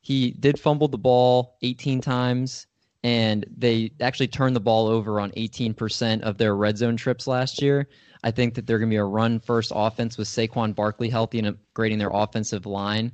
[0.00, 2.66] he did fumble the ball 18 times
[3.04, 7.60] and they actually turned the ball over on 18% of their red zone trips last
[7.60, 7.88] year.
[8.22, 11.40] I think that they're going to be a run first offense with Saquon Barkley healthy
[11.40, 13.10] and upgrading their offensive line.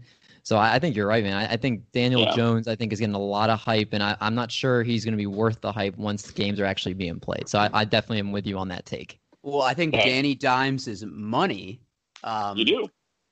[0.49, 1.37] So I, I think you're right, man.
[1.37, 2.35] I, I think Daniel yeah.
[2.35, 5.05] Jones, I think, is getting a lot of hype, and I, am not sure he's
[5.05, 7.51] going to be worth the hype once games are actually being played.
[7.51, 9.21] So I, I definitely am with you on that take.
[9.43, 11.83] Well, I think Danny Dimes is money.
[12.25, 12.89] Um, you do.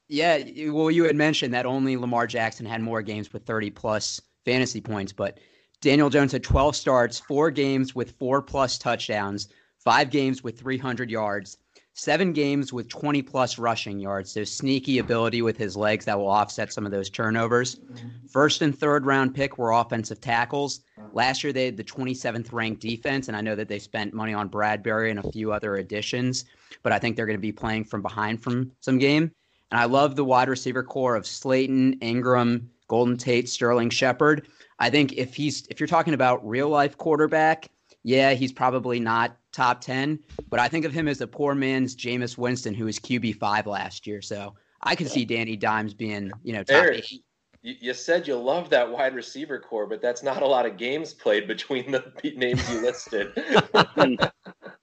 [0.08, 4.20] Yeah, well, you had mentioned that only Lamar Jackson had more games with 30 plus
[4.44, 5.38] fantasy points, but
[5.80, 9.48] Daniel Jones had 12 starts, four games with four plus touchdowns,
[9.78, 11.56] five games with 300 yards,
[11.96, 14.30] seven games with 20 plus rushing yards.
[14.30, 17.76] So sneaky ability with his legs that will offset some of those turnovers.
[17.76, 18.08] Mm-hmm.
[18.28, 20.80] First and third round pick were offensive tackles.
[21.12, 24.34] Last year they had the 27th ranked defense, and I know that they spent money
[24.34, 26.44] on Bradberry and a few other additions,
[26.82, 29.32] but I think they're going to be playing from behind from some game.
[29.70, 34.48] And I love the wide receiver corps of Slayton, Ingram, Golden Tate, Sterling Shepard.
[34.78, 37.70] I think if he's if you're talking about real life quarterback,
[38.02, 41.96] yeah, he's probably not top 10, but I think of him as a poor man's
[41.96, 44.20] Jameis Winston, who was QB5 last year.
[44.20, 47.24] So I could see Danny Dimes being, you know, top Eric, eight.
[47.62, 50.76] You, you said you love that wide receiver corps, but that's not a lot of
[50.76, 52.04] games played between the
[52.36, 53.32] names you listed.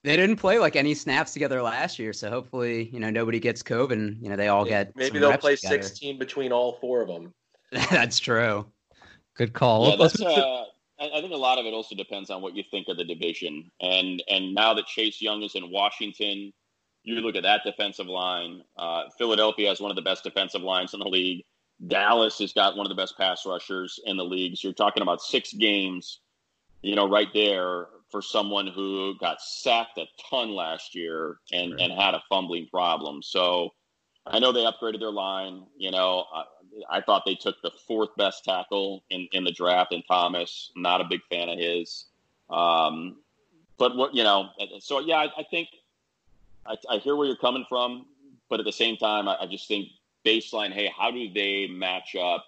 [0.03, 3.63] They didn't play like any snaps together last year, so hopefully, you know, nobody gets
[3.63, 5.81] COVID and, you know, they all get Maybe some they'll reps play together.
[5.81, 7.33] 16 between all four of them.
[7.71, 8.65] That's true.
[9.35, 9.91] Good call.
[9.91, 10.65] Yeah, that's, uh,
[11.03, 13.03] I I think a lot of it also depends on what you think of the
[13.03, 13.69] division.
[13.81, 16.51] And and now that Chase Young is in Washington,
[17.03, 18.61] you look at that defensive line.
[18.77, 21.43] Uh, Philadelphia has one of the best defensive lines in the league.
[21.87, 24.55] Dallas has got one of the best pass rushers in the league.
[24.55, 26.21] So you're talking about six games,
[26.81, 31.81] you know, right there for someone who got sacked a ton last year and, Right.
[31.81, 33.21] and had a fumbling problem.
[33.21, 33.71] So
[34.25, 35.63] I know they upgraded their line.
[35.77, 36.43] You know, I,
[36.97, 40.71] I thought they took the fourth best tackle in, in the draft in Thomas.
[40.75, 42.05] Not a big fan of his.
[42.49, 43.17] Um,
[43.77, 45.69] but what, you know, so yeah, I, I think
[46.65, 48.05] I, I hear where you're coming from,
[48.49, 49.89] but at the same time, I, just think
[50.25, 52.45] baseline, hey, how do they match up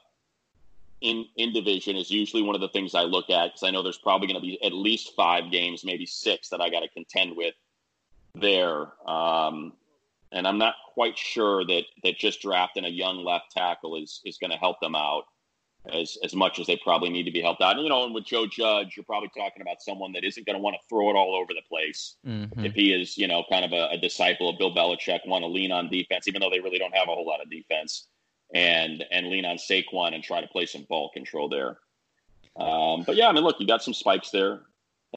[1.02, 3.84] in in division is usually one of the things I look at because I know
[3.84, 6.90] there's probably going to be at least five games, maybe six that I got to
[6.90, 7.54] contend with
[8.34, 8.88] there.
[9.08, 9.74] Um,
[10.36, 14.38] and I'm not quite sure that that just drafting a young left tackle is is
[14.38, 15.24] going to help them out
[15.92, 17.76] as as much as they probably need to be helped out.
[17.76, 20.56] And, you know, and with Joe Judge, you're probably talking about someone that isn't going
[20.56, 22.66] to want to throw it all over the place Mhm.
[22.66, 25.48] if he is, you know, kind of a, a disciple of Bill Belichick, want to
[25.48, 28.08] lean on defense, even though they really don't have a whole lot of defense,
[28.54, 31.80] and and lean on Saquon and try to play some ball control there.
[32.58, 34.62] Um, but yeah, I mean, look, you got some spikes there.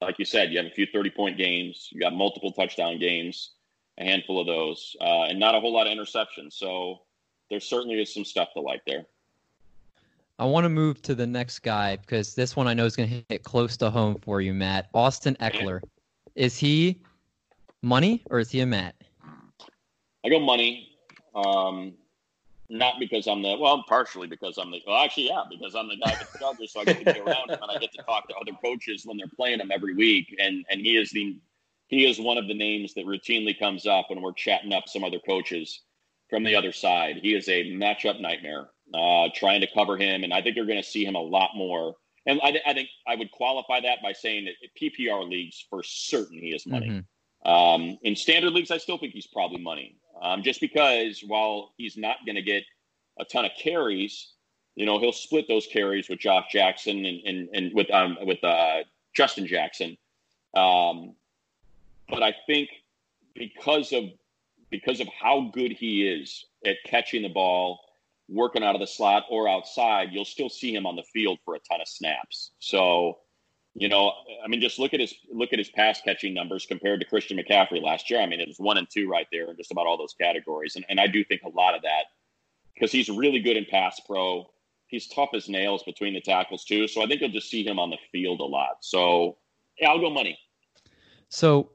[0.01, 1.89] Like you said, you have a few thirty-point games.
[1.91, 3.51] You got multiple touchdown games,
[3.99, 6.53] a handful of those, uh, and not a whole lot of interceptions.
[6.53, 7.01] So
[7.49, 9.05] there certainly is some stuff to like there.
[10.39, 13.09] I want to move to the next guy because this one I know is going
[13.09, 14.89] to hit close to home for you, Matt.
[14.93, 15.81] Austin Ekeler.
[16.35, 17.01] Is he
[17.81, 18.95] money or is he a Matt?
[20.23, 20.97] I go money.
[21.35, 21.93] Um,
[22.69, 25.97] not because I'm the well, partially because I'm the well, actually, yeah, because I'm the
[25.97, 28.03] guy with the Chargers, so I get to be around him and I get to
[28.03, 30.35] talk to other coaches when they're playing him every week.
[30.39, 31.35] And and he is the
[31.89, 35.03] he is one of the names that routinely comes up when we're chatting up some
[35.03, 35.81] other coaches
[36.29, 37.19] from the other side.
[37.21, 38.69] He is a matchup nightmare.
[38.91, 41.51] Uh, trying to cover him, and I think you're going to see him a lot
[41.55, 41.93] more.
[42.25, 46.39] And I, I think I would qualify that by saying that PPR leagues for certain
[46.39, 46.87] he is money.
[46.87, 47.05] Mhm.
[47.45, 49.97] Um, in standard leagues, I still think he's probably money.
[50.23, 52.63] Um, just because while he's not going to get
[53.19, 54.33] a ton of carries,
[54.75, 58.43] you know, he'll split those carries with Josh Jackson and, and, and with um, with
[58.43, 58.79] uh,
[59.15, 59.97] Justin Jackson.
[60.55, 61.15] Um,
[62.09, 62.69] but I think
[63.35, 64.05] because of
[64.69, 67.79] because of how good he is at catching the ball,
[68.27, 71.55] working out of the slot or outside, you'll still see him on the field for
[71.55, 72.51] a ton of snaps.
[72.59, 73.17] So,
[73.73, 76.99] you know, I mean, just look at his look at his pass catching numbers compared
[76.99, 78.21] to Christian McCaffrey last year.
[78.21, 80.75] I mean, it was one and two right there in just about all those categories,
[80.75, 82.05] and and I do think a lot of that
[82.73, 84.49] because he's really good in pass pro.
[84.87, 86.87] He's tough as nails between the tackles too.
[86.87, 88.77] So I think you'll just see him on the field a lot.
[88.81, 89.37] So
[89.79, 90.37] yeah, I'll go money.
[91.29, 91.69] So,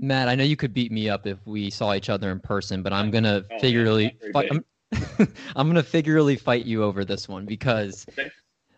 [0.00, 2.82] Matt, I know you could beat me up if we saw each other in person,
[2.82, 4.48] but I'm gonna Oh, figuratively fight.
[4.50, 4.64] I'm,
[5.56, 8.30] I'm gonna figuratively fight you over this one because Okay.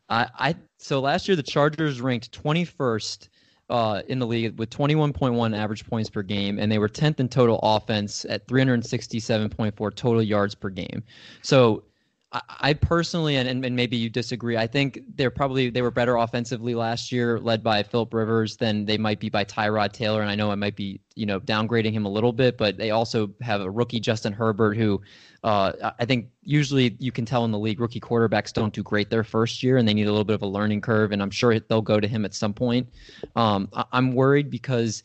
[0.09, 3.29] I, I so last year the Chargers ranked 21st
[3.70, 7.29] uh, in the league with 21.1 average points per game, and they were 10th in
[7.29, 11.03] total offense at 367.4 total yards per game.
[11.42, 11.85] So
[12.34, 16.74] I, personally, and, and maybe you disagree, I think they're probably they were better offensively
[16.74, 20.20] last year, led by Philip Rivers, than they might be by Tyrod Taylor.
[20.20, 22.90] And I know I might be you know downgrading him a little bit, but they
[22.90, 25.00] also have a rookie Justin Herbert who.
[25.44, 29.10] Uh, I think usually you can tell in the league rookie quarterbacks don't do great
[29.10, 31.12] their first year and they need a little bit of a learning curve.
[31.12, 32.88] And I'm sure they'll go to him at some point.
[33.36, 35.02] Um, I- I'm worried because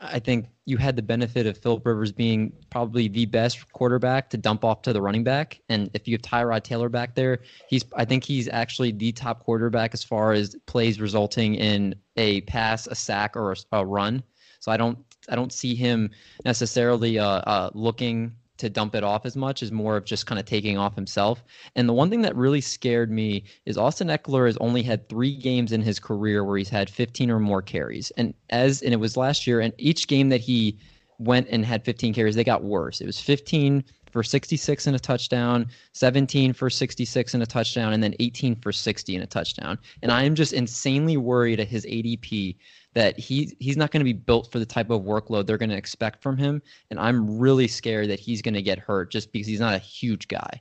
[0.00, 4.38] I think you had the benefit of Philip Rivers being probably the best quarterback to
[4.38, 5.60] dump off to the running back.
[5.68, 9.44] And if you have Tyrod Taylor back there, he's I think he's actually the top
[9.44, 14.22] quarterback as far as plays resulting in a pass, a sack, or a, a run.
[14.60, 16.10] So I don't I don't see him
[16.44, 20.38] necessarily uh, uh, looking to dump it off as much is more of just kind
[20.38, 21.42] of taking off himself.
[21.76, 25.34] And the one thing that really scared me is Austin Ekeler has only had three
[25.34, 28.10] games in his career where he's had 15 or more carries.
[28.12, 30.78] And as and it was last year, and each game that he
[31.18, 33.00] went and had 15 carries, they got worse.
[33.00, 38.02] It was 15 for 66 and a touchdown, 17 for 66 and a touchdown, and
[38.02, 39.78] then 18 for 60 and a touchdown.
[40.02, 42.56] And I am just insanely worried at his ADP
[42.94, 45.70] that he he's not going to be built for the type of workload they're going
[45.70, 46.60] to expect from him.
[46.90, 49.78] And I'm really scared that he's going to get hurt just because he's not a
[49.78, 50.60] huge guy.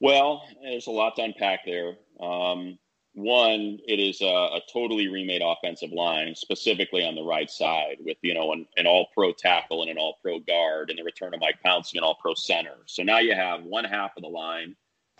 [0.00, 1.94] Well, there's a lot to unpack there.
[2.20, 2.78] Um,
[3.14, 8.16] one, it is a, a, totally remade offensive line, specifically on the right side, with
[8.22, 11.58] you know an, an all-pro tackle and an all-pro guard, and the return of Mike
[11.64, 12.76] Pouncey, an all-pro center.
[12.86, 14.76] So now you have one half of the line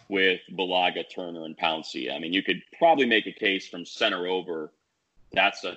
[0.09, 2.13] with Bulaga, Turner, and Pouncey.
[2.15, 4.73] I mean, you could probably make a case from center over.
[5.33, 5.77] That's a,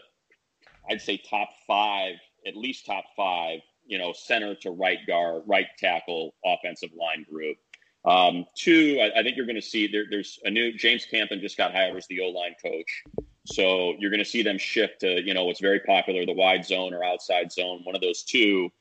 [0.89, 3.59] I'd say top five, at least top five.
[3.87, 7.57] You know, center to right guard, right tackle, offensive line group.
[8.05, 11.39] Um, two, I, I, think you're going to see there, there's a new James Campen
[11.39, 13.03] just got hired as the O line coach.
[13.45, 16.65] So you're going to see them shift to, you know, what's very popular, the wide
[16.65, 18.71] zone or outside zone, one of those two.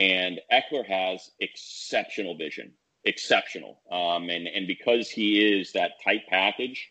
[0.00, 2.72] And Ekeler has exceptional vision,
[3.04, 3.80] exceptional.
[3.90, 6.90] Um, and, and because he is that tight package,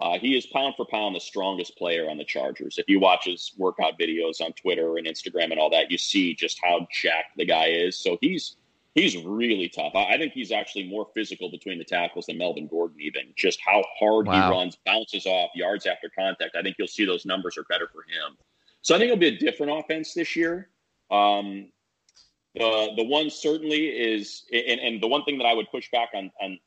[0.00, 2.78] uh, he is pound for pound the strongest player on the Chargers.
[2.78, 6.34] If you watch his workout videos on Twitter and Instagram and all that, you see
[6.34, 7.96] just how jacked the guy is.
[7.96, 8.56] So he's
[8.94, 9.94] he's really tough.
[9.94, 13.84] I, think he's actually more physical between the tackles than Melvin Gordon, even just how
[13.98, 14.50] hard wow.
[14.50, 16.56] he runs, bounces off, yards after contact.
[16.56, 18.36] I think you'll see those numbers are better for him.
[18.82, 20.70] So I think it'll be a different offense this year.
[21.10, 21.70] Um,
[22.54, 26.10] the the one certainly is, and, and the one thing that I would push back
[26.14, 26.58] on on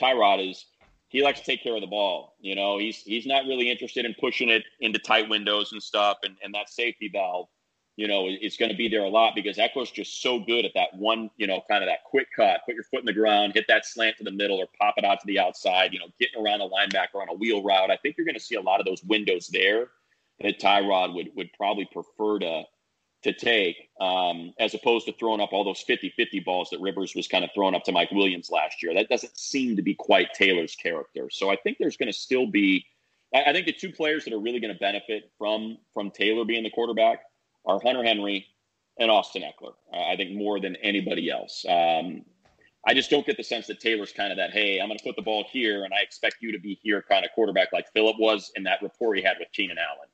[0.00, 0.66] Tyrod is
[1.08, 2.36] he likes to take care of the ball.
[2.40, 6.18] You know, he's he's not really interested in pushing it into tight windows and stuff,
[6.22, 7.48] and and that safety valve
[7.96, 10.72] you know, is going to be there a lot because Ekeler's just so good at
[10.74, 13.54] that one, you know, kind of that quick cut, put your foot in the ground,
[13.54, 16.08] hit that slant to the middle or pop it out to the outside, you know,
[16.20, 17.90] getting around a linebacker on a wheel route.
[17.90, 19.88] I think you're going to see a lot of those windows there
[20.40, 22.64] that Tyrod would, would probably prefer to,
[23.26, 27.14] to take um, as opposed to throwing up all those 50 50 balls that Rivers
[27.14, 28.94] was kind of throwing up to Mike Williams last year.
[28.94, 31.28] That doesn't seem to be quite Taylor's character.
[31.30, 32.86] So I think there's going to still be,
[33.34, 36.62] I, think the two players that are really going to benefit from, from Taylor being
[36.62, 37.22] the quarterback
[37.64, 38.46] are Hunter Henry
[38.98, 39.72] and Austin Ekeler.
[39.92, 41.66] I think more than anybody else.
[41.68, 42.24] Um,
[42.86, 45.04] I just don't get the sense that Taylor's kind of that, hey, I'm going to
[45.04, 47.92] put the ball here and I expect you to be here kind of quarterback like
[47.92, 50.08] Philip was in that rapport he had with Keenan Allen.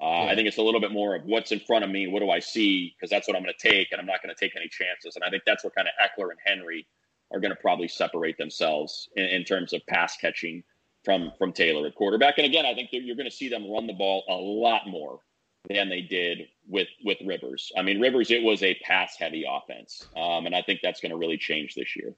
[0.00, 0.32] Uh, yeah.
[0.32, 2.30] I think it's a little bit more of what's in front of me, what do
[2.30, 4.54] I see, because that's what I'm going to take, and I'm not going to take
[4.54, 5.16] any chances.
[5.16, 6.86] And I think that's what kind of Ekeler and Henry
[7.32, 10.62] are going to probably separate themselves in, in, terms of pass catching
[11.04, 12.34] from from Taylor at quarterback.
[12.38, 15.20] And again, I think you're going to see them run the ball a lot more
[15.68, 17.72] than they did with with Rivers.
[17.76, 21.10] I mean, Rivers it was a pass heavy offense, um, and I think that's going
[21.10, 22.14] to really change this year.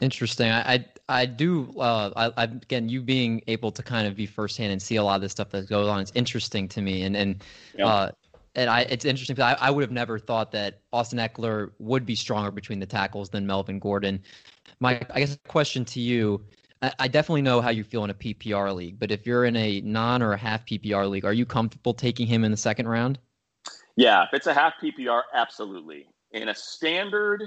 [0.00, 0.50] Interesting.
[0.50, 1.72] I I, I do.
[1.78, 5.02] Uh, I, I, again, you being able to kind of be firsthand and see a
[5.02, 6.00] lot of this stuff that goes on.
[6.00, 7.44] It's interesting to me, and and
[7.76, 7.86] yeah.
[7.86, 8.10] uh,
[8.54, 12.06] and I it's interesting because I, I would have never thought that Austin Ekeler would
[12.06, 14.22] be stronger between the tackles than Melvin Gordon.
[14.80, 16.44] My I guess a question to you
[16.98, 19.80] I definitely know how you feel in a PPR league, but if you're in a
[19.82, 23.18] non or a half PPR league, are you comfortable taking him in the second round?
[23.96, 26.08] Yeah, if it's a half PPR, absolutely.
[26.32, 27.44] In a standard,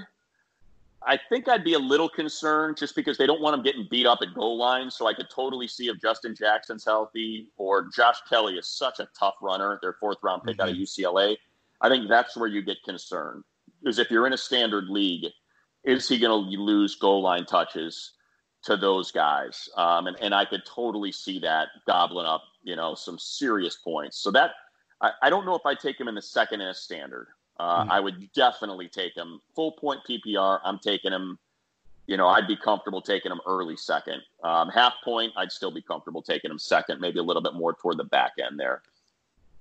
[1.06, 4.06] I think I'd be a little concerned just because they don't want him getting beat
[4.06, 4.90] up at goal line.
[4.90, 9.08] So I could totally see if Justin Jackson's healthy or Josh Kelly is such a
[9.18, 10.62] tough runner, their fourth round pick mm-hmm.
[10.62, 10.82] out of mm-hmm.
[10.82, 11.36] UCLA.
[11.80, 13.44] I think that's where you get concerned.
[13.80, 15.26] Because if you're in a standard league,
[15.84, 18.12] is he going to lose goal line touches?
[18.64, 19.68] to those guys.
[19.76, 24.18] Um, and, and I could totally see that gobbling up, you know, some serious points.
[24.18, 24.52] So that
[25.00, 27.28] I, I don't know if I take him in the second in a standard.
[27.58, 27.90] Uh, mm-hmm.
[27.90, 30.60] I would definitely take him full point PPR.
[30.64, 31.38] I'm taking him.
[32.06, 34.22] You know, I'd be comfortable taking him early second.
[34.42, 37.74] Um, half point, I'd still be comfortable taking him second, maybe a little bit more
[37.74, 38.80] toward the back end there.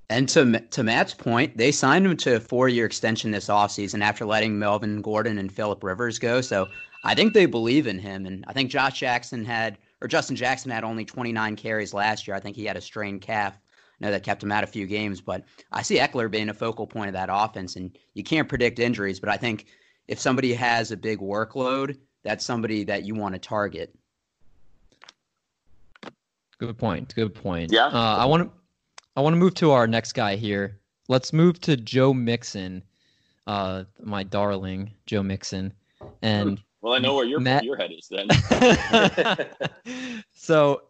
[0.10, 4.02] And to to Matt's point, they signed him to a four year extension this offseason
[4.02, 6.40] after letting Melvin Gordon and Philip Rivers go.
[6.40, 6.68] So
[7.04, 10.72] I think they believe in him, and I think Josh Jackson had or Justin Jackson
[10.72, 12.36] had only 29 carries last year.
[12.36, 13.60] I think he had a strained calf.
[14.00, 16.54] I know that kept him out a few games, but I see Ekeler being a
[16.54, 19.20] focal point of that offense, and you can't predict injuries.
[19.20, 19.66] But I think
[20.08, 23.94] if somebody has a big workload, that's somebody that you want to target.
[26.60, 27.14] Good point.
[27.16, 27.72] Good point.
[27.72, 27.88] Yeah.
[27.88, 28.52] Uh, I want to.
[29.16, 30.80] I want to move to our next guy here.
[31.08, 32.84] Let's move to Joe Mixon,
[33.48, 35.74] uh, my darling Joe Mixon,
[36.22, 37.64] and well, I know where your Matt...
[37.64, 38.28] your head is then.
[40.34, 40.84] so,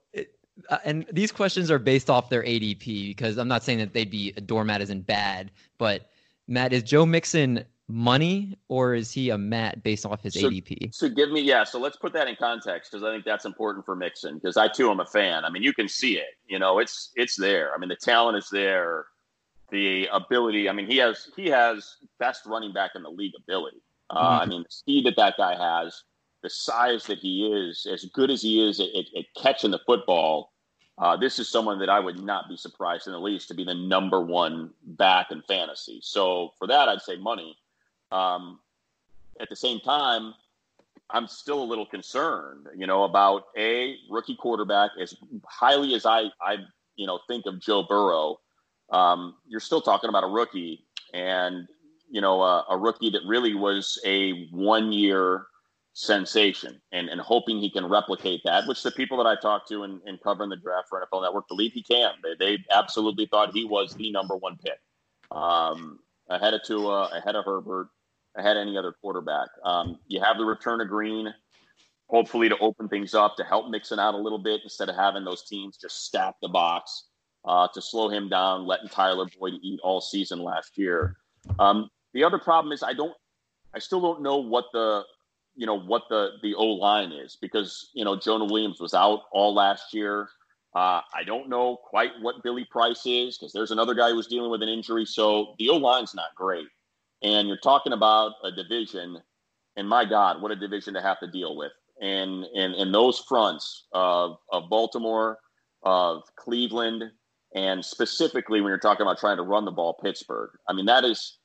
[0.70, 4.12] uh, and these questions are based off their ADP because I'm not saying that they'd
[4.12, 6.10] be a doormat isn't bad, but
[6.48, 10.94] Matt is Joe Mixon money or is he a Matt based off his So- ADP?
[10.94, 11.64] So give me yeah.
[11.64, 14.68] So let's put that in context because I think that's important for Mixon because I
[14.68, 15.46] too am a fan.
[15.46, 16.36] I mean, you can see it.
[16.48, 17.74] You know, it's it's there.
[17.74, 19.06] I mean, the talent is there.
[19.70, 20.70] The ability.
[20.70, 23.82] I mean, he has he has best running back in the league ability.
[24.10, 26.04] Uh, I mean, the speed that that guy has,
[26.48, 29.82] the size that he is, as good as he is at, at, at catching the
[29.86, 30.54] football.
[30.98, 33.66] Uh, this is someone that I would not be surprised in the least to be
[33.66, 36.00] the number one back in fantasy.
[36.02, 37.58] So for that, I'd say money.
[38.14, 38.60] Um,
[39.42, 40.34] at the same time,
[41.10, 45.14] I'm still a little concerned, you know, about a rookie quarterback as
[45.46, 46.60] highly as I, I,
[46.96, 48.40] you know, think of Joe Burrow.
[48.90, 51.68] Um, you're still talking about a rookie, and
[52.10, 55.46] you know, a, rookie that really was a one-year
[55.98, 58.68] sensation, and and hoping he can replicate that.
[58.68, 61.48] Which the people that I talked to in, in covering the draft for NFL Network
[61.48, 62.12] believe he can.
[62.24, 64.80] They, they absolutely thought he was the number one pick,
[65.32, 67.90] um, ahead of Tua, ahead of Herbert
[68.38, 69.50] ahead of any other quarterback.
[69.64, 71.34] Um, you have the return of Green,
[72.08, 75.26] hopefully to open things up to help Mixon out a little bit instead of having
[75.26, 77.06] those teams just stack the box
[77.46, 81.18] uh, to slow him down, letting Tyler Boyd eat all season last year.
[81.60, 83.16] Um, the other problem is I don't,
[83.74, 85.04] I still don't know what the,
[85.58, 89.24] you know, what the the O line is because you know Jonah Williams was out
[89.32, 90.30] all last year.
[90.76, 94.28] Uh, I don't know quite what Billy Price is because there's another guy who was
[94.28, 95.06] dealing with an injury.
[95.06, 96.68] So the O line's not great
[97.24, 99.18] and you're talking about a division
[99.76, 103.20] and my god what a division to have to deal with and and and those
[103.20, 105.40] fronts of of baltimore
[105.84, 107.04] of cleveland
[107.56, 111.04] and specifically when you're talking about trying to run the ball pittsburgh i mean that
[111.04, 111.40] is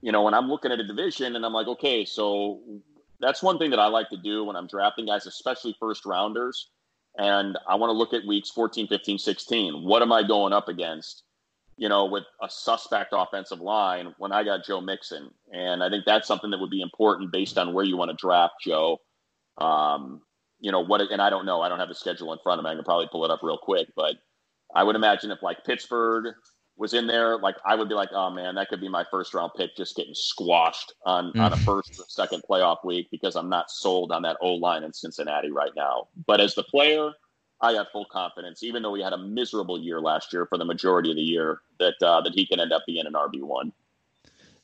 [0.00, 2.60] you know when i'm looking at a division and i'm like okay so
[3.22, 6.70] that's one thing that i like to do when i'm drafting guys especially first rounders
[7.18, 10.68] and i want to look at weeks 14 15 16 what am i going up
[10.68, 11.22] against
[11.76, 15.30] you know, with a suspect offensive line when I got Joe Mixon.
[15.52, 18.16] And I think that's something that would be important based on where you want to
[18.16, 18.98] draft Joe.
[19.58, 20.22] Um,
[20.60, 22.64] you know, what, and I don't know, I don't have the schedule in front of
[22.64, 22.70] me.
[22.70, 24.14] I can probably pull it up real quick, but
[24.74, 26.34] I would imagine if like Pittsburgh
[26.76, 29.34] was in there, like I would be like, oh man, that could be my first
[29.34, 33.48] round pick just getting squashed on, on a first or second playoff week because I'm
[33.48, 36.08] not sold on that O line in Cincinnati right now.
[36.26, 37.12] But as the player,
[37.60, 40.64] I have full confidence, even though he had a miserable year last year for the
[40.64, 43.72] majority of the year, that uh, that he can end up being an RB one.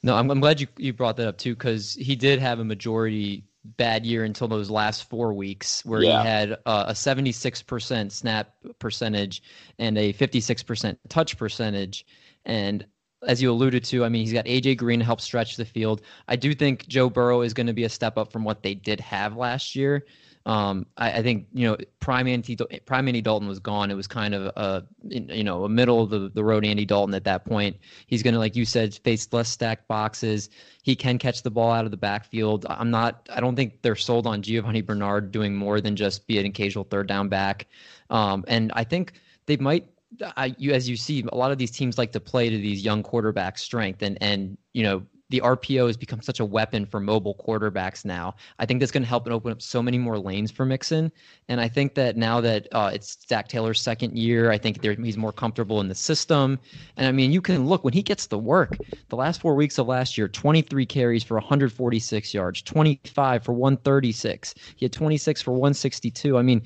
[0.02, 2.64] No, I'm, I'm glad you, you brought that up too, because he did have a
[2.64, 6.22] majority bad year until those last four weeks where Yeah.
[6.22, 9.42] he had uh, a 76% snap percentage
[9.78, 12.06] and a 56% touch percentage.
[12.44, 12.86] And
[13.26, 16.02] as you alluded to, I mean, he's got AJ Green to help stretch the field.
[16.28, 18.74] I do think Joe Burrow is going to be a step up from what they
[18.74, 20.06] did have last year.
[20.47, 23.91] Um, I, I think you know prime Andy prime Andy Dalton was gone.
[23.91, 27.14] It was kind of a you know a middle of the, the road Andy Dalton
[27.14, 27.76] at that point.
[28.07, 30.49] He's going to like you said face less stacked boxes.
[30.82, 32.64] He can catch the ball out of the backfield.
[32.68, 33.28] I'm not.
[33.30, 36.84] I don't think they're sold on Giovani Bernard doing more than just be an occasional
[36.84, 37.66] third down back.
[38.11, 39.14] Um, and I think
[39.47, 39.86] they might.
[40.36, 42.82] I, you as you see, a lot of these teams like to play to these
[42.82, 47.01] young quarterbacks' strength, and and you know the RPO has become such a weapon for
[47.01, 48.35] mobile quarterbacks now.
[48.59, 51.12] I think that's going to help and open up so many more lanes for Mixon.
[51.49, 55.16] And I think that now that uh, it's Zac Taylor's second year, I think he's
[55.16, 56.59] more comfortable in the system.
[56.97, 58.79] And I mean, you can look when he gets the work.
[59.09, 64.55] The last four weeks of last year, 23 carries for 146 yards, 25 for 136.
[64.76, 66.39] He had 26 for 162.
[66.39, 66.62] I mean,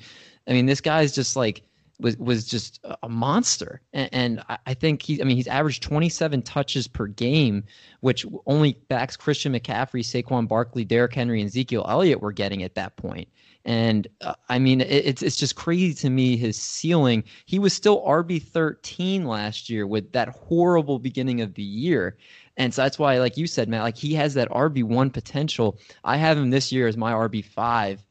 [0.47, 1.63] I mean, this guy's just like
[1.99, 3.81] was was just a monster.
[3.93, 7.63] And, and I- think he, I mean, he's averaged 27 touches per game,
[8.01, 12.75] which only backs Christian McCaffrey, Saquon Barkley, Derrick Henry, and Ezekiel Elliott were getting at
[12.75, 13.29] that point.
[13.65, 17.23] And uh, I mean, it, it's it's just crazy to me his ceiling.
[17.45, 22.17] He was still RB 13 last year with that horrible beginning of the year.
[22.57, 25.79] And so that's why, like you said, Matt, like he has that RB one potential.
[26.03, 28.03] I have him this year as my RB five,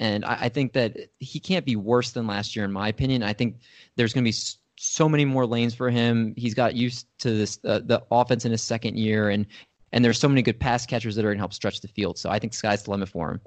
[0.00, 3.22] and I, I think that he can't be worse than last year, in my opinion.
[3.22, 3.58] I think
[3.94, 4.36] there's going to be
[4.76, 6.34] so many more lanes for him.
[6.36, 9.46] He's got used to this uh, the offense in his second year, and
[9.92, 12.18] and there's so many good pass catchers that are going to help stretch the field.
[12.18, 13.40] So I think sky's the limit for him.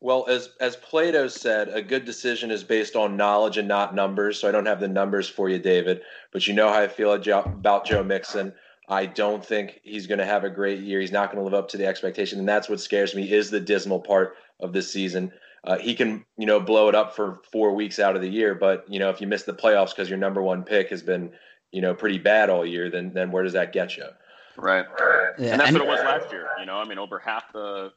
[0.00, 4.38] Well, as as Plato said, a good decision is based on knowledge and not numbers.
[4.38, 6.00] So I don't have the numbers for you, David,
[6.32, 8.54] but you know how I feel about Joe Mixon.
[8.88, 11.00] I don't think he's going to have a great year.
[11.00, 13.32] He's not going to live up to the expectation, and that's what scares me.
[13.32, 15.32] Is the dismal part of this season.
[15.64, 18.54] Uh, he can, you know, blow it up for four weeks out of the year,
[18.54, 21.32] but you know, if you miss the playoffs because your number one pick has been,
[21.72, 24.06] you know, pretty bad all year, then then where does that get you?
[24.56, 24.86] Right.
[25.38, 26.48] Yeah, and that's and- what it was last year.
[26.60, 27.90] You know, I mean, over half the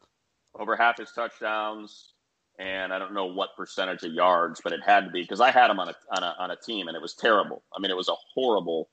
[0.56, 2.14] over half his touchdowns,
[2.58, 5.52] and I don't know what percentage of yards, but it had to be because I
[5.52, 7.62] had him on a on a on a team, and it was terrible.
[7.76, 8.90] I mean, it was a horrible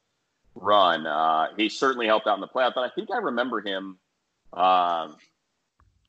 [0.57, 1.07] run.
[1.07, 3.99] Uh, he certainly helped out in the playoff, but I think I remember him.
[4.53, 5.17] Um,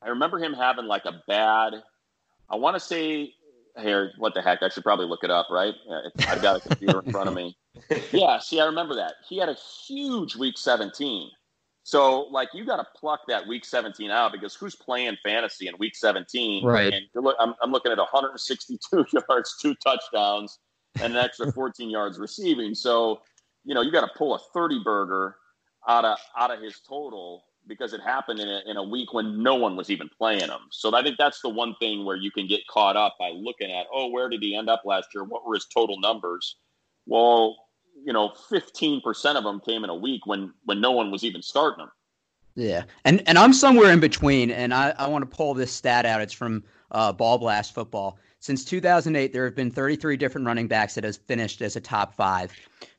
[0.02, 1.74] I remember him having like a bad.
[2.50, 3.34] I want to say
[3.80, 4.12] here.
[4.18, 4.62] What the heck?
[4.62, 5.48] I should probably look it up.
[5.50, 5.74] Right?
[6.26, 7.56] I've got a computer in front of me.
[8.10, 8.40] Yeah.
[8.40, 11.30] See, I remember that he had a huge week 17.
[11.84, 15.74] So, like, you got to pluck that week 17 out because who's playing fantasy in
[15.78, 16.64] week 17?
[16.64, 16.92] Right.
[16.92, 20.58] And look, I'm, I'm looking at 162 yards, two touchdowns,
[21.00, 22.74] and an extra 14 yards receiving.
[22.74, 23.20] So,
[23.64, 25.36] you know, you got to pull a 30 burger
[25.86, 29.42] out of out of his total because it happened in a, in a week when
[29.42, 30.60] no one was even playing him.
[30.70, 33.70] So I think that's the one thing where you can get caught up by looking
[33.70, 35.24] at, oh, where did he end up last year?
[35.24, 36.56] What were his total numbers?
[37.06, 37.56] Well,
[38.04, 41.42] you know, 15% of them came in a week when when no one was even
[41.42, 41.92] starting them.
[42.54, 42.84] Yeah.
[43.04, 46.20] And and I'm somewhere in between and I, I want to pull this stat out.
[46.20, 48.18] It's from uh, Ball Blast Football.
[48.40, 52.14] Since 2008, there have been 33 different running backs that has finished as a top
[52.14, 52.52] five.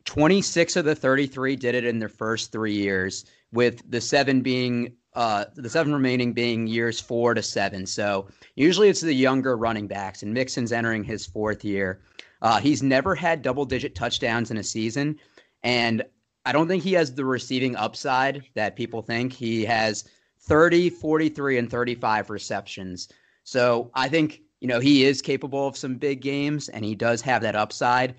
[0.09, 4.91] 26 of the 33 did it in their first three years, with the seven being
[5.13, 7.85] uh, the seven remaining being years four to seven.
[7.85, 12.01] So usually it's the younger running backs, and Mixon's entering his fourth year.
[12.41, 15.19] Uh, he's never had double digit touchdowns in a season.
[15.61, 16.03] And
[16.43, 19.31] I don't think he has the receiving upside that people think.
[19.31, 23.09] He has 30, 43, and 35 receptions.
[23.43, 27.21] So I think, you know, he is capable of some big games and he does
[27.21, 28.15] have that upside.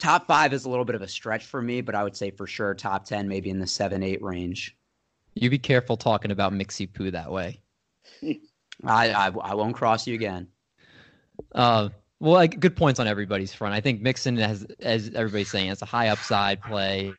[0.00, 2.30] Top five is a little bit of a stretch for me, but I would say
[2.30, 4.76] for sure top 10, maybe in the seven, eight range.
[5.34, 7.60] You be careful talking about Mixie Poo that way.
[8.22, 10.48] I, I, I won't cross you again.
[11.54, 13.74] Uh, well, like, good points on everybody's front.
[13.74, 17.14] I think Mixon has, as everybody's saying, it's a high upside play.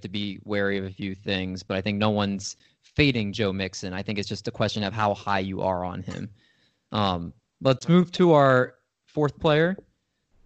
[0.00, 3.92] to be wary of a few things, but I think no one's fading Joe Mixon.
[3.92, 6.28] I think it's just a question of how high you are on him.
[6.92, 8.74] Um, let's move to our
[9.06, 9.76] fourth player.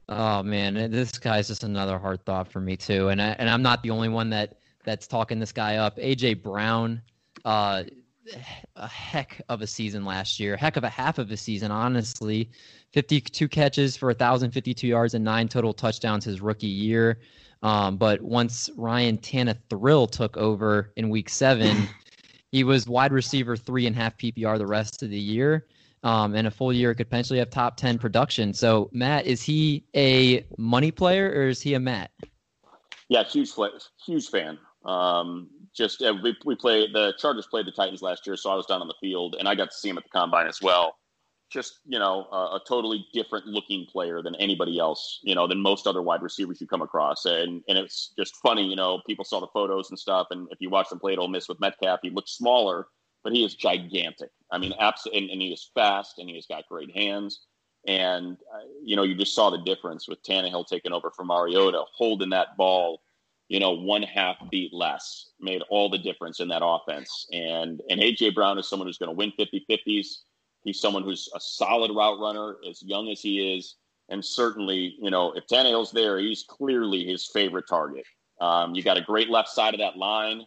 [0.09, 3.63] Oh man, this guy's just another hard thought for me too, and I, and I'm
[3.63, 5.97] not the only one that that's talking this guy up.
[5.97, 7.01] AJ Brown,
[7.45, 7.85] uh,
[8.77, 12.51] a heck of a season last year, heck of a half of a season, honestly.
[12.93, 17.19] 52 catches for 1,052 yards and nine total touchdowns his rookie year.
[17.63, 21.89] Um, but once Ryan Tannehill took over in week seven,
[22.53, 25.67] he was wide receiver three and a half PPR the rest of the year.
[26.05, 28.53] Um, and a full year could potentially have top 10 production.
[28.53, 32.11] So, Matt, is he a money player or is he a Matt?
[33.09, 33.51] Yeah, huge,
[34.05, 34.59] huge fan.
[34.85, 38.67] Um, just uh, we, we the Chargers played the Titans last year, so I was
[38.67, 40.95] down on the field and I got to see him at the combine as well
[41.55, 45.61] just you know a, a, totally different looking player than anybody else you know than
[45.61, 49.25] most other wide receivers you come across and and it's just funny you know people
[49.25, 51.61] saw the photos and stuff and if you watch them play at Ole Miss with
[51.61, 52.89] Metcalf he looks smaller
[53.25, 54.31] but he is gigantic.
[54.53, 57.41] I mean absolutely and, and, he is fast and he has got great hands.
[57.87, 61.83] And uh, you know you just saw the difference with Tannehill taking over for Mariota
[61.93, 63.01] holding that ball
[63.49, 67.27] you know one half beat less made all the difference in that offense.
[67.33, 70.07] And and AJ Brown is someone who's going to win 50 50s
[70.65, 73.77] He's someone who's a solid route runner, as young as he is,
[74.09, 78.05] and certainly, you know, if Tannehill's there, he's clearly his favorite target.
[78.41, 80.43] Um, you got a great left side of that line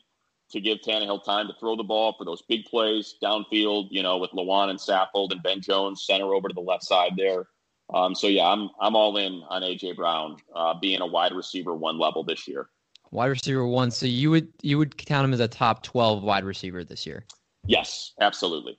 [0.52, 3.88] to give Tannehill time to throw the ball for those big plays downfield.
[3.91, 7.14] You know, with Lewan and Saffold and Ben Jones center over to the left side
[7.18, 7.48] there.
[7.93, 11.76] Um, so yeah, I'm I'm all in on AJ Brown uh, being a wide receiver
[11.76, 12.70] one level this year.
[13.12, 13.91] Wide receiver one.
[13.91, 17.26] So you would you would count him as a top twelve wide receiver this year?
[17.66, 18.78] Yes, absolutely.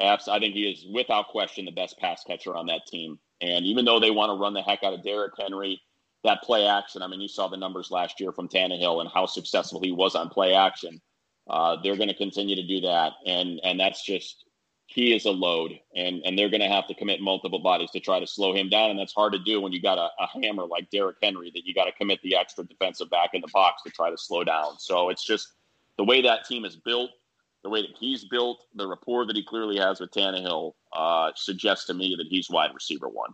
[0.00, 3.18] I think he is without question the best pass catcher on that team.
[3.40, 5.80] And even though they want to run the heck out of Derrick Henry,
[6.24, 9.26] that play action, I mean, you saw the numbers last year from Tannehill and how
[9.26, 11.00] successful he was on play action.
[11.48, 13.12] Uh, they're going to continue to do that.
[13.26, 14.44] And, and that's just,
[14.86, 15.72] he is a load.
[15.96, 18.68] And, and they're going to have to commit multiple bodies to try to slow him
[18.68, 18.90] down.
[18.90, 21.64] And that's hard to do when you got a, a hammer like Derrick Henry that
[21.64, 24.44] you got to commit the extra defensive back in the box to try to slow
[24.44, 24.78] down.
[24.78, 25.48] So it's just
[25.96, 27.10] the way that team is built
[27.62, 31.86] the way that he's built, the rapport that he clearly has with Tannehill uh, suggests
[31.86, 33.30] to me that he's wide receiver one.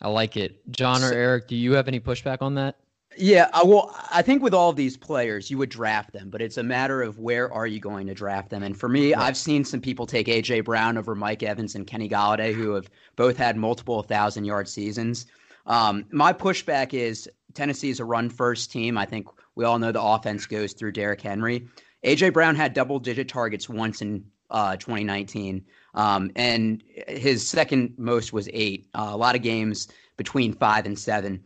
[0.00, 0.70] I like it.
[0.70, 2.76] John or Eric, do you have any pushback on that?
[3.16, 6.56] Yeah, I, well, I think with all these players, you would draft them, but it's
[6.56, 8.62] a matter of where are you going to draft them.
[8.62, 9.24] And for me, right.
[9.24, 12.88] I've seen some people take AJ Brown over Mike Evans and Kenny Golladay, who have
[13.16, 15.26] both had multiple thousand yard seasons.
[15.66, 18.96] Um, my pushback is Tennessee is a run first team.
[18.96, 19.26] I think
[19.56, 21.66] we all know the offense goes through Derrick Henry.
[22.04, 25.64] AJ Brown had double digit targets once in uh, 2019,
[25.98, 28.88] um, and his second most was eight.
[28.94, 31.42] Uh, a lot of games between five and seven.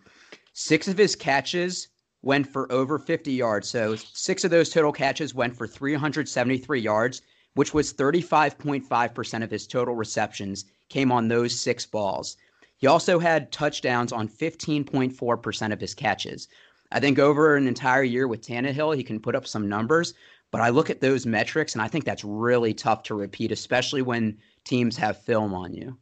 [0.52, 1.88] Six of his catches
[2.20, 3.68] went for over 50 yards.
[3.68, 7.22] So six of those total catches went for 373 yards,
[7.54, 12.36] which was 35.5% of his total receptions came on those six balls.
[12.76, 16.48] He also had touchdowns on 15.4% of his catches.
[16.92, 20.12] I think over an entire year with Tannehill, he can put up some numbers.
[20.52, 24.02] But I look at those metrics, and I think that's really tough to repeat, especially
[24.02, 25.96] when teams have film on you.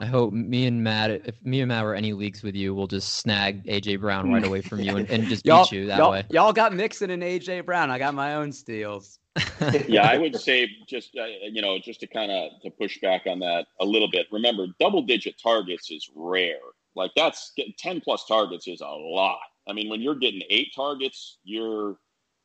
[0.00, 2.88] I hope me and Matt, if me and Matt were any leagues with you, we'll
[2.88, 6.10] just snag AJ Brown right away from you and, and just beat you that y'all,
[6.10, 6.24] way.
[6.30, 7.90] Y'all got Mixon and AJ Brown.
[7.90, 9.18] I got my own steals.
[9.88, 13.22] yeah, I would say just uh, you know just to kind of to push back
[13.26, 14.26] on that a little bit.
[14.30, 16.58] Remember, double digit targets is rare.
[16.96, 19.38] Like that's ten plus targets is a lot.
[19.68, 21.96] I mean, when you're getting eight targets, you're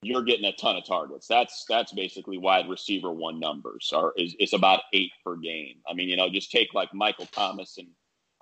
[0.02, 1.28] you're getting a ton of targets.
[1.28, 5.78] That's that's basically wide receiver one numbers are is, is about eight per game.
[5.88, 7.88] I mean, you know, just take like Michael Thomas and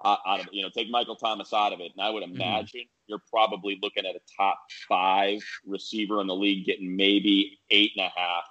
[0.04, 2.36] uh, out of you know take Michael Thomas out of it, and I would mm-hmm.
[2.36, 3.08] imagine mm-hmm.
[3.08, 8.06] you're probably looking at a top five receiver in the league getting maybe eight and
[8.06, 8.44] a half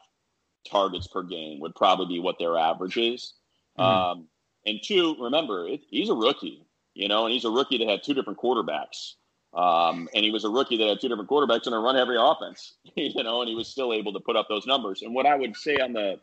[0.69, 3.35] targets per game would probably be what their average is.
[3.79, 3.83] Mm-hmm.
[3.83, 4.29] Um,
[4.65, 8.03] and two, remember, it, he's a rookie, you know, and he's a rookie that had
[8.03, 9.13] two different quarterbacks.
[9.57, 12.19] Um, and he was a rookie that had two different quarterbacks and a run every
[12.19, 15.01] offense, you know, and he was still able to put up those numbers.
[15.01, 16.21] And what I would say on the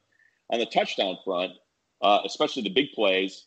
[0.51, 1.53] on the touchdown front,
[2.01, 3.45] uh, especially the big plays,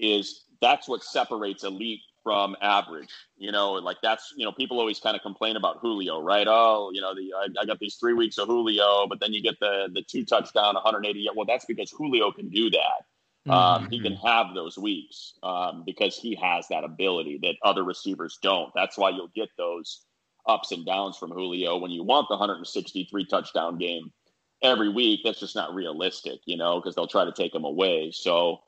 [0.00, 3.12] is that's what separates elite from average.
[3.36, 6.46] You know, like that's you know people always kind of complain about Julio, right?
[6.48, 9.42] Oh, you know, the I, I, got these three weeks of Julio, but then you
[9.42, 11.28] get the the two touchdown, 180.
[11.36, 13.04] Well, that's because Julio can do that.
[13.48, 13.90] Um, mm-hmm.
[13.90, 18.70] He can have those weeks um, because he has that ability that other receivers don't.
[18.74, 20.02] That's why you'll get those
[20.46, 24.12] ups and downs from Julio when you want the 163 touchdown game
[24.62, 25.20] every week.
[25.24, 28.10] That's just not realistic, you know, because they'll try to take him away.
[28.12, 28.60] So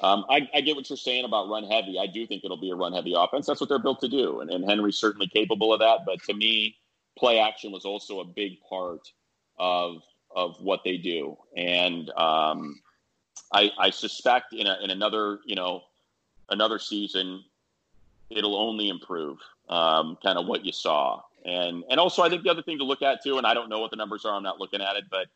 [0.00, 1.98] um, I, I, get what you're saying about run heavy.
[1.98, 3.46] I do think it'll be a run heavy offense.
[3.46, 6.00] That's what they're built to do, and, and Henry's certainly capable of that.
[6.06, 6.76] But to me,
[7.18, 9.00] play action was also a big part
[9.58, 10.02] of
[10.34, 12.80] of what they do, and um,
[13.52, 15.82] I, I suspect in, a, in another, you know,
[16.50, 17.44] another season,
[18.30, 21.20] it'll only improve um, kind of what you saw.
[21.44, 23.68] And, and also, I think the other thing to look at too, and I don't
[23.68, 25.26] know what the numbers are, I'm not looking at it, but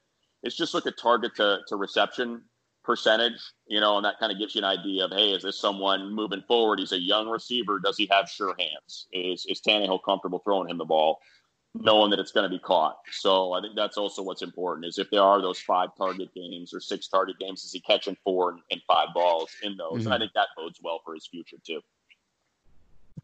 [0.43, 2.43] it's just look at target to, to reception
[2.85, 5.59] percentage, you know, and that kind of gives you an idea of, hey, is this
[5.59, 6.79] someone moving forward?
[6.79, 7.81] He's a young receiver.
[7.81, 9.09] Does he have sure hands?
[9.13, 11.19] Is, is Tannehill comfortable throwing him the ball?
[11.81, 12.97] Knowing that it's going to be caught.
[13.13, 16.73] So I think that's also what's important is if there are those five target games
[16.75, 20.01] or six target games, is he catching four and, five balls in those?
[20.01, 20.07] Mm-hmm.
[20.07, 21.81] And I think that bodes well for his future too.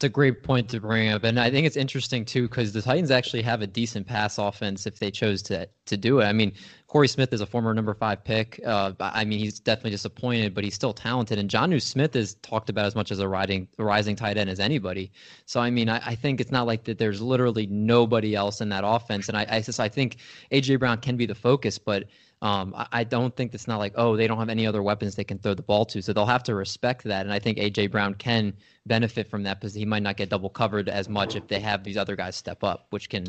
[0.03, 2.83] It's a great point to bring up, and I think it's interesting too because the
[2.83, 6.25] Titans actually have a decent pass offense if they chose to to do it.
[6.25, 6.55] I mean,
[6.89, 8.61] Corey Smith is a former number five pick.
[8.67, 11.39] Uh, I mean, he's definitely disappointed, but he's still talented.
[11.39, 14.51] And Jonnu Smith is talked about as much as a riding a rising tight end
[14.51, 15.13] as anybody.
[15.47, 16.99] So I mean, I, I, think it's not like that.
[16.99, 20.17] There's literally nobody else in that offense, and I I, just, I think
[20.51, 22.09] AJ Brown can be the focus, but
[22.43, 25.15] um, I, I, don't think it's not like, oh, they don't have any other weapons
[25.15, 26.03] they can throw the ball to.
[26.03, 27.25] So they'll have to respect that.
[27.25, 27.87] And I think A.J.
[27.87, 28.53] Brown can
[28.85, 31.85] benefit from that because he might not get double covered as much if they have
[31.85, 33.27] these other guys step up, which can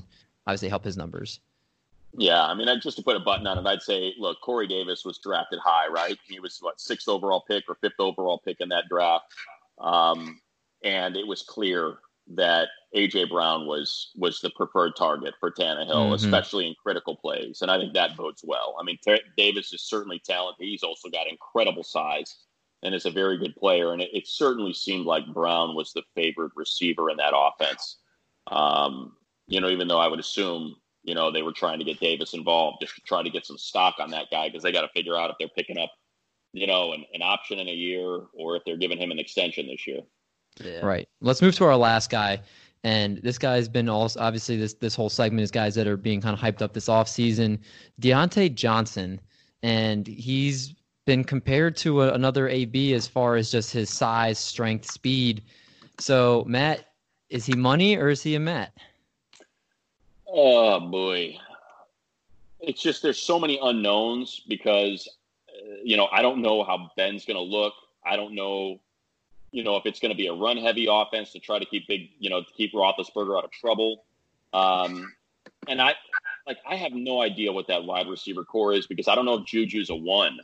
[0.48, 1.40] obviously help his numbers.
[2.18, 5.06] Yeah, I mean, just to put a button on it, I'd say, look, Corey Davis
[5.06, 6.18] was drafted high, right?
[6.28, 9.26] He was what sixth overall pick or fifth overall pick in that draft,
[9.80, 10.40] um,
[10.84, 11.98] and it was clear
[12.36, 16.14] that AJ Brown was was the preferred target for Tannehill, mm-hmm.
[16.14, 18.76] especially in critical plays, and I think that bodes well.
[18.80, 20.68] I mean, T- Davis is certainly talented.
[20.68, 22.38] He's also got incredible size
[22.84, 23.94] and is a very good player.
[23.94, 27.98] And it, it certainly seemed like Brown was the favored receiver in that offense.
[28.48, 29.14] Um,
[29.48, 32.34] you know, even though I would assume you know they were trying to get Davis
[32.34, 34.90] involved just to try to get some stock on that guy because they got to
[34.90, 35.92] figure out if they're picking up
[36.54, 39.68] you know an, an option in a year or if they're giving him an extension
[39.68, 40.02] this year.
[40.64, 40.86] Yeah.
[40.86, 41.10] Right.
[41.20, 42.42] Let's move to our last guy.
[42.84, 46.20] And this guy's been also obviously this this whole segment is guys that are being
[46.20, 47.60] kind of hyped up this offseason.
[48.02, 49.22] Diontae Johnson,
[49.62, 50.76] and he's
[51.06, 55.44] been compared to a, another AB as far as just his size, strength, speed.
[56.00, 56.94] So Matt,
[57.30, 58.74] is he money or is he a Matt?
[60.28, 61.38] Oh boy,
[62.60, 65.08] it's just there's so many unknowns because
[65.50, 67.74] uh, you know I don't know how Ben's going to look.
[68.06, 68.82] I don't know
[69.54, 71.88] you know, if it's going to be a run heavy offense to try to keep
[71.88, 74.04] big, you know, to keep Roethlisberger out of trouble.
[74.52, 75.14] Um,
[75.68, 75.94] and I,
[76.48, 79.36] like, I have no idea what that wide receiver corps is because I don't know
[79.36, 80.40] if Juju's a one,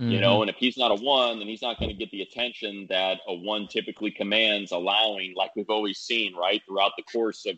[0.00, 0.10] mm-hmm.
[0.10, 0.42] you know, mm-hmm.
[0.42, 3.20] and if he's not a one, then he's not going to get the attention that
[3.28, 7.56] a one typically commands, allowing, like we've always seen, right, throughout the course of,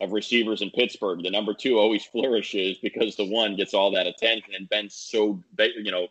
[0.00, 1.24] of receivers in Pittsburgh.
[1.24, 4.54] The number two always flourishes because the one gets all that attention.
[4.54, 6.06] And Ben's so, you know,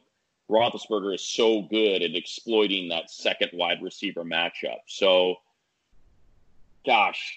[0.50, 4.78] Roethlisberger is so good at exploiting that second wide receiver matchup.
[4.88, 5.36] So,
[6.86, 7.36] gosh,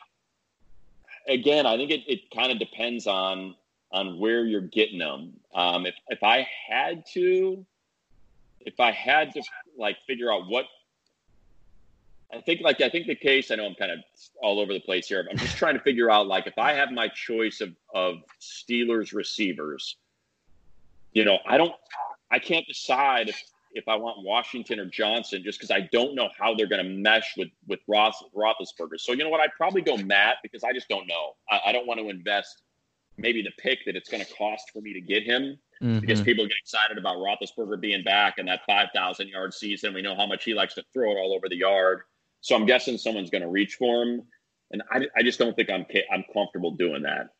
[1.26, 3.54] again, I think it, it kind of depends on
[3.90, 5.34] on where you're getting them.
[5.54, 7.64] Um, if if I had to,
[8.61, 9.42] if I had to
[9.78, 10.66] like figure out what
[12.32, 13.50] I think like I think the case.
[13.50, 14.00] I know I'm kind of
[14.42, 15.26] all over the place here.
[15.30, 19.14] I'm just trying to figure out like if I have my choice of of Steelers
[19.14, 19.96] receivers,
[21.12, 21.74] you know, I don't,
[22.30, 26.30] I can't decide if if I want Washington or Johnson just because I don't know
[26.38, 28.98] how they're going to mesh with with Roth, Roethlisberger.
[28.98, 29.40] So you know what?
[29.40, 31.34] I'd probably go Matt because I just don't know.
[31.50, 32.62] I, I don't want to invest
[33.18, 35.98] maybe the pick that it's going to cost for me to get him mm-hmm.
[35.98, 39.92] because people get excited about Roethlisberger being back and that 5,000 yard season.
[39.92, 42.02] We know how much he likes to throw it all over the yard.
[42.40, 44.22] So I'm guessing someone's going to reach for him.
[44.70, 47.30] And I, I just don't think I'm I'm comfortable doing that.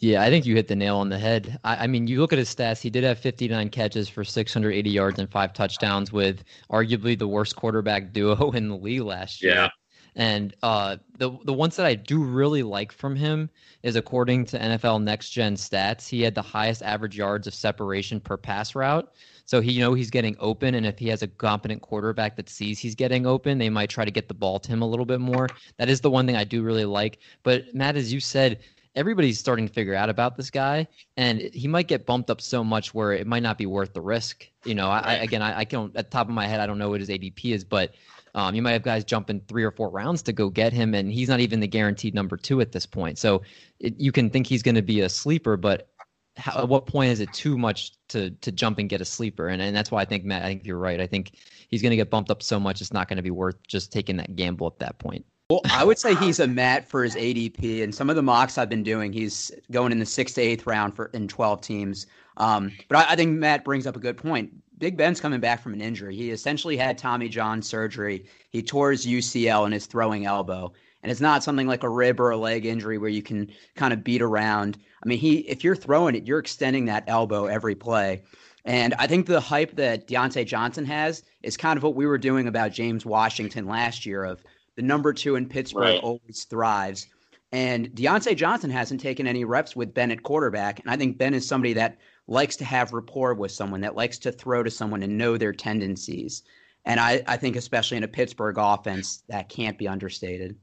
[0.00, 1.58] Yeah, I think you hit the nail on the head.
[1.64, 2.80] I, I, mean, you look at his stats.
[2.80, 7.56] He did have 59 catches for 680 yards and five touchdowns with arguably the worst
[7.56, 9.54] quarterback duo in the league last year.
[9.54, 9.68] Yeah.
[10.14, 13.48] And uh, the the ones that I do really like from him
[13.84, 18.18] is according to NFL Next Gen stats, he had the highest average yards of separation
[18.18, 19.12] per pass route.
[19.44, 22.48] So he you know he's getting open, and if he has a competent quarterback that
[22.48, 25.06] sees he's getting open, they might try to get the ball to him a little
[25.06, 25.46] bit more.
[25.76, 27.20] That is the one thing I do really like.
[27.44, 28.58] But Matt, as you said,
[28.98, 30.86] everybody's starting to figure out about this guy,
[31.16, 34.00] and he might get bumped up so much where it might not be worth the
[34.00, 34.48] risk.
[34.64, 36.66] You know, I, I again, I, I can't at the top of my head, I
[36.66, 37.94] don't know what his ADP is, but
[38.34, 41.12] um, you might have guys jumping three or four rounds to go get him, and
[41.12, 43.18] he's not even the guaranteed number two at this point.
[43.18, 43.42] So
[43.78, 45.88] it, you can think he's going to be a sleeper, but
[46.36, 49.48] how, at what point is it too much to to jump and get a sleeper?
[49.48, 51.00] And and that's why I think Matt, I think you're right.
[51.00, 51.32] I think
[51.68, 53.92] he's going to get bumped up so much, it's not going to be worth just
[53.92, 55.24] taking that gamble at that point.
[55.50, 58.58] Well, I would say he's a Matt for his ADP, and some of the mocks
[58.58, 62.06] I've been doing, he's going in the sixth to eighth round for in twelve teams.
[62.36, 64.52] Um, but I, I, think Matt brings up a good point.
[64.78, 66.14] Big Ben's coming back from an injury.
[66.14, 68.26] He essentially had Tommy John surgery.
[68.50, 70.70] He tore his UCL in his throwing elbow,
[71.02, 73.94] and it's not something like a rib or a leg injury where you can kind
[73.94, 74.76] of beat around.
[75.02, 78.20] I mean, he if you're throwing it, you're extending that elbow every play.
[78.66, 82.18] And I think the hype that Diontae Johnson has is kind of what we were
[82.18, 84.42] doing about James Washington last year of
[84.78, 86.00] the number two in Pittsburgh right.
[86.00, 87.08] always thrives.
[87.50, 90.78] And Diontae Johnson hasn't taken any reps with Ben at quarterback.
[90.78, 91.98] And I think Ben is somebody that
[92.28, 95.52] likes to have rapport with someone, that likes to throw to someone and know their
[95.52, 96.44] tendencies.
[96.84, 100.54] And I, I think, especially in a Pittsburgh offense, that can't be understated.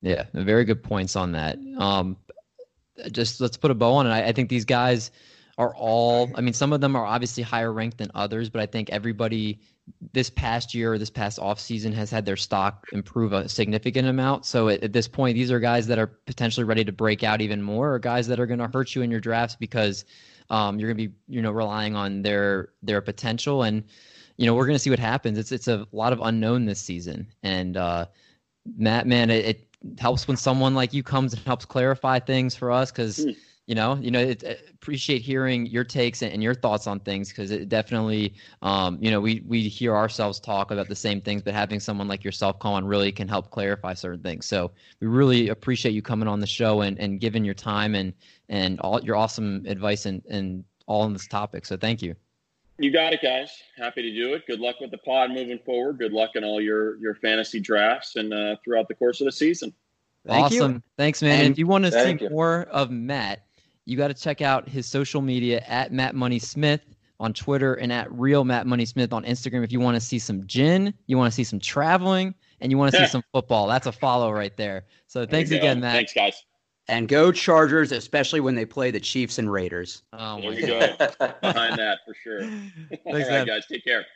[0.00, 1.58] Yeah, very good points on that.
[1.76, 2.16] Um,
[3.12, 4.10] just let's put a bow on it.
[4.10, 5.10] I, I think these guys
[5.60, 8.66] are all, I mean, some of them are obviously higher ranked than others, but I
[8.66, 9.60] think everybody
[10.14, 14.46] this past year or this past offseason has had their stock improve a significant amount.
[14.46, 17.42] So at, at, this point, these are guys that are potentially ready to break out
[17.42, 20.06] even more, or guys that are going to hurt you in your drafts because
[20.48, 23.64] um, you're going to be you know relying on their their potential.
[23.64, 23.84] And
[24.38, 25.36] you know we're going to see what happens.
[25.36, 27.26] It's it's a lot of unknown this season.
[27.42, 28.06] And uh,
[28.78, 32.72] Matt, man, it, it helps when someone like you comes and helps clarify things for
[32.72, 33.26] us because.
[33.26, 33.36] Mm
[33.70, 34.42] you know you know it,
[34.74, 39.20] appreciate hearing your takes and your thoughts on things because it definitely um, you know
[39.20, 42.72] we we hear ourselves talk about the same things but having someone like yourself come
[42.72, 46.48] on really can help clarify certain things so we really appreciate you coming on the
[46.48, 48.12] show and, and giving your time and
[48.48, 52.16] and all your awesome advice and and all on this topic so thank you
[52.78, 55.96] you got it guys happy to do it good luck with the pod moving forward
[55.96, 59.32] good luck in all your your fantasy drafts and uh, throughout the course of the
[59.32, 59.72] season
[60.26, 60.72] Thank awesome.
[60.72, 60.82] You.
[60.98, 61.46] Thanks, man.
[61.46, 62.30] And if you want to see you.
[62.30, 63.46] more of Matt,
[63.90, 66.80] you got to check out his social media at Matt Money Smith
[67.18, 69.64] on Twitter and at Real Matt Money Smith on Instagram.
[69.64, 72.78] If you want to see some gin, you want to see some traveling, and you
[72.78, 74.84] want to see some football, that's a follow right there.
[75.08, 75.94] So thanks again, Matt.
[75.94, 76.44] Thanks, guys.
[76.86, 80.02] And go Chargers, especially when they play the Chiefs and Raiders.
[80.12, 80.78] Oh there you go.
[81.40, 82.40] Behind that for sure.
[82.88, 83.46] Thanks, All right, man.
[83.46, 83.66] guys.
[83.66, 84.06] Take care.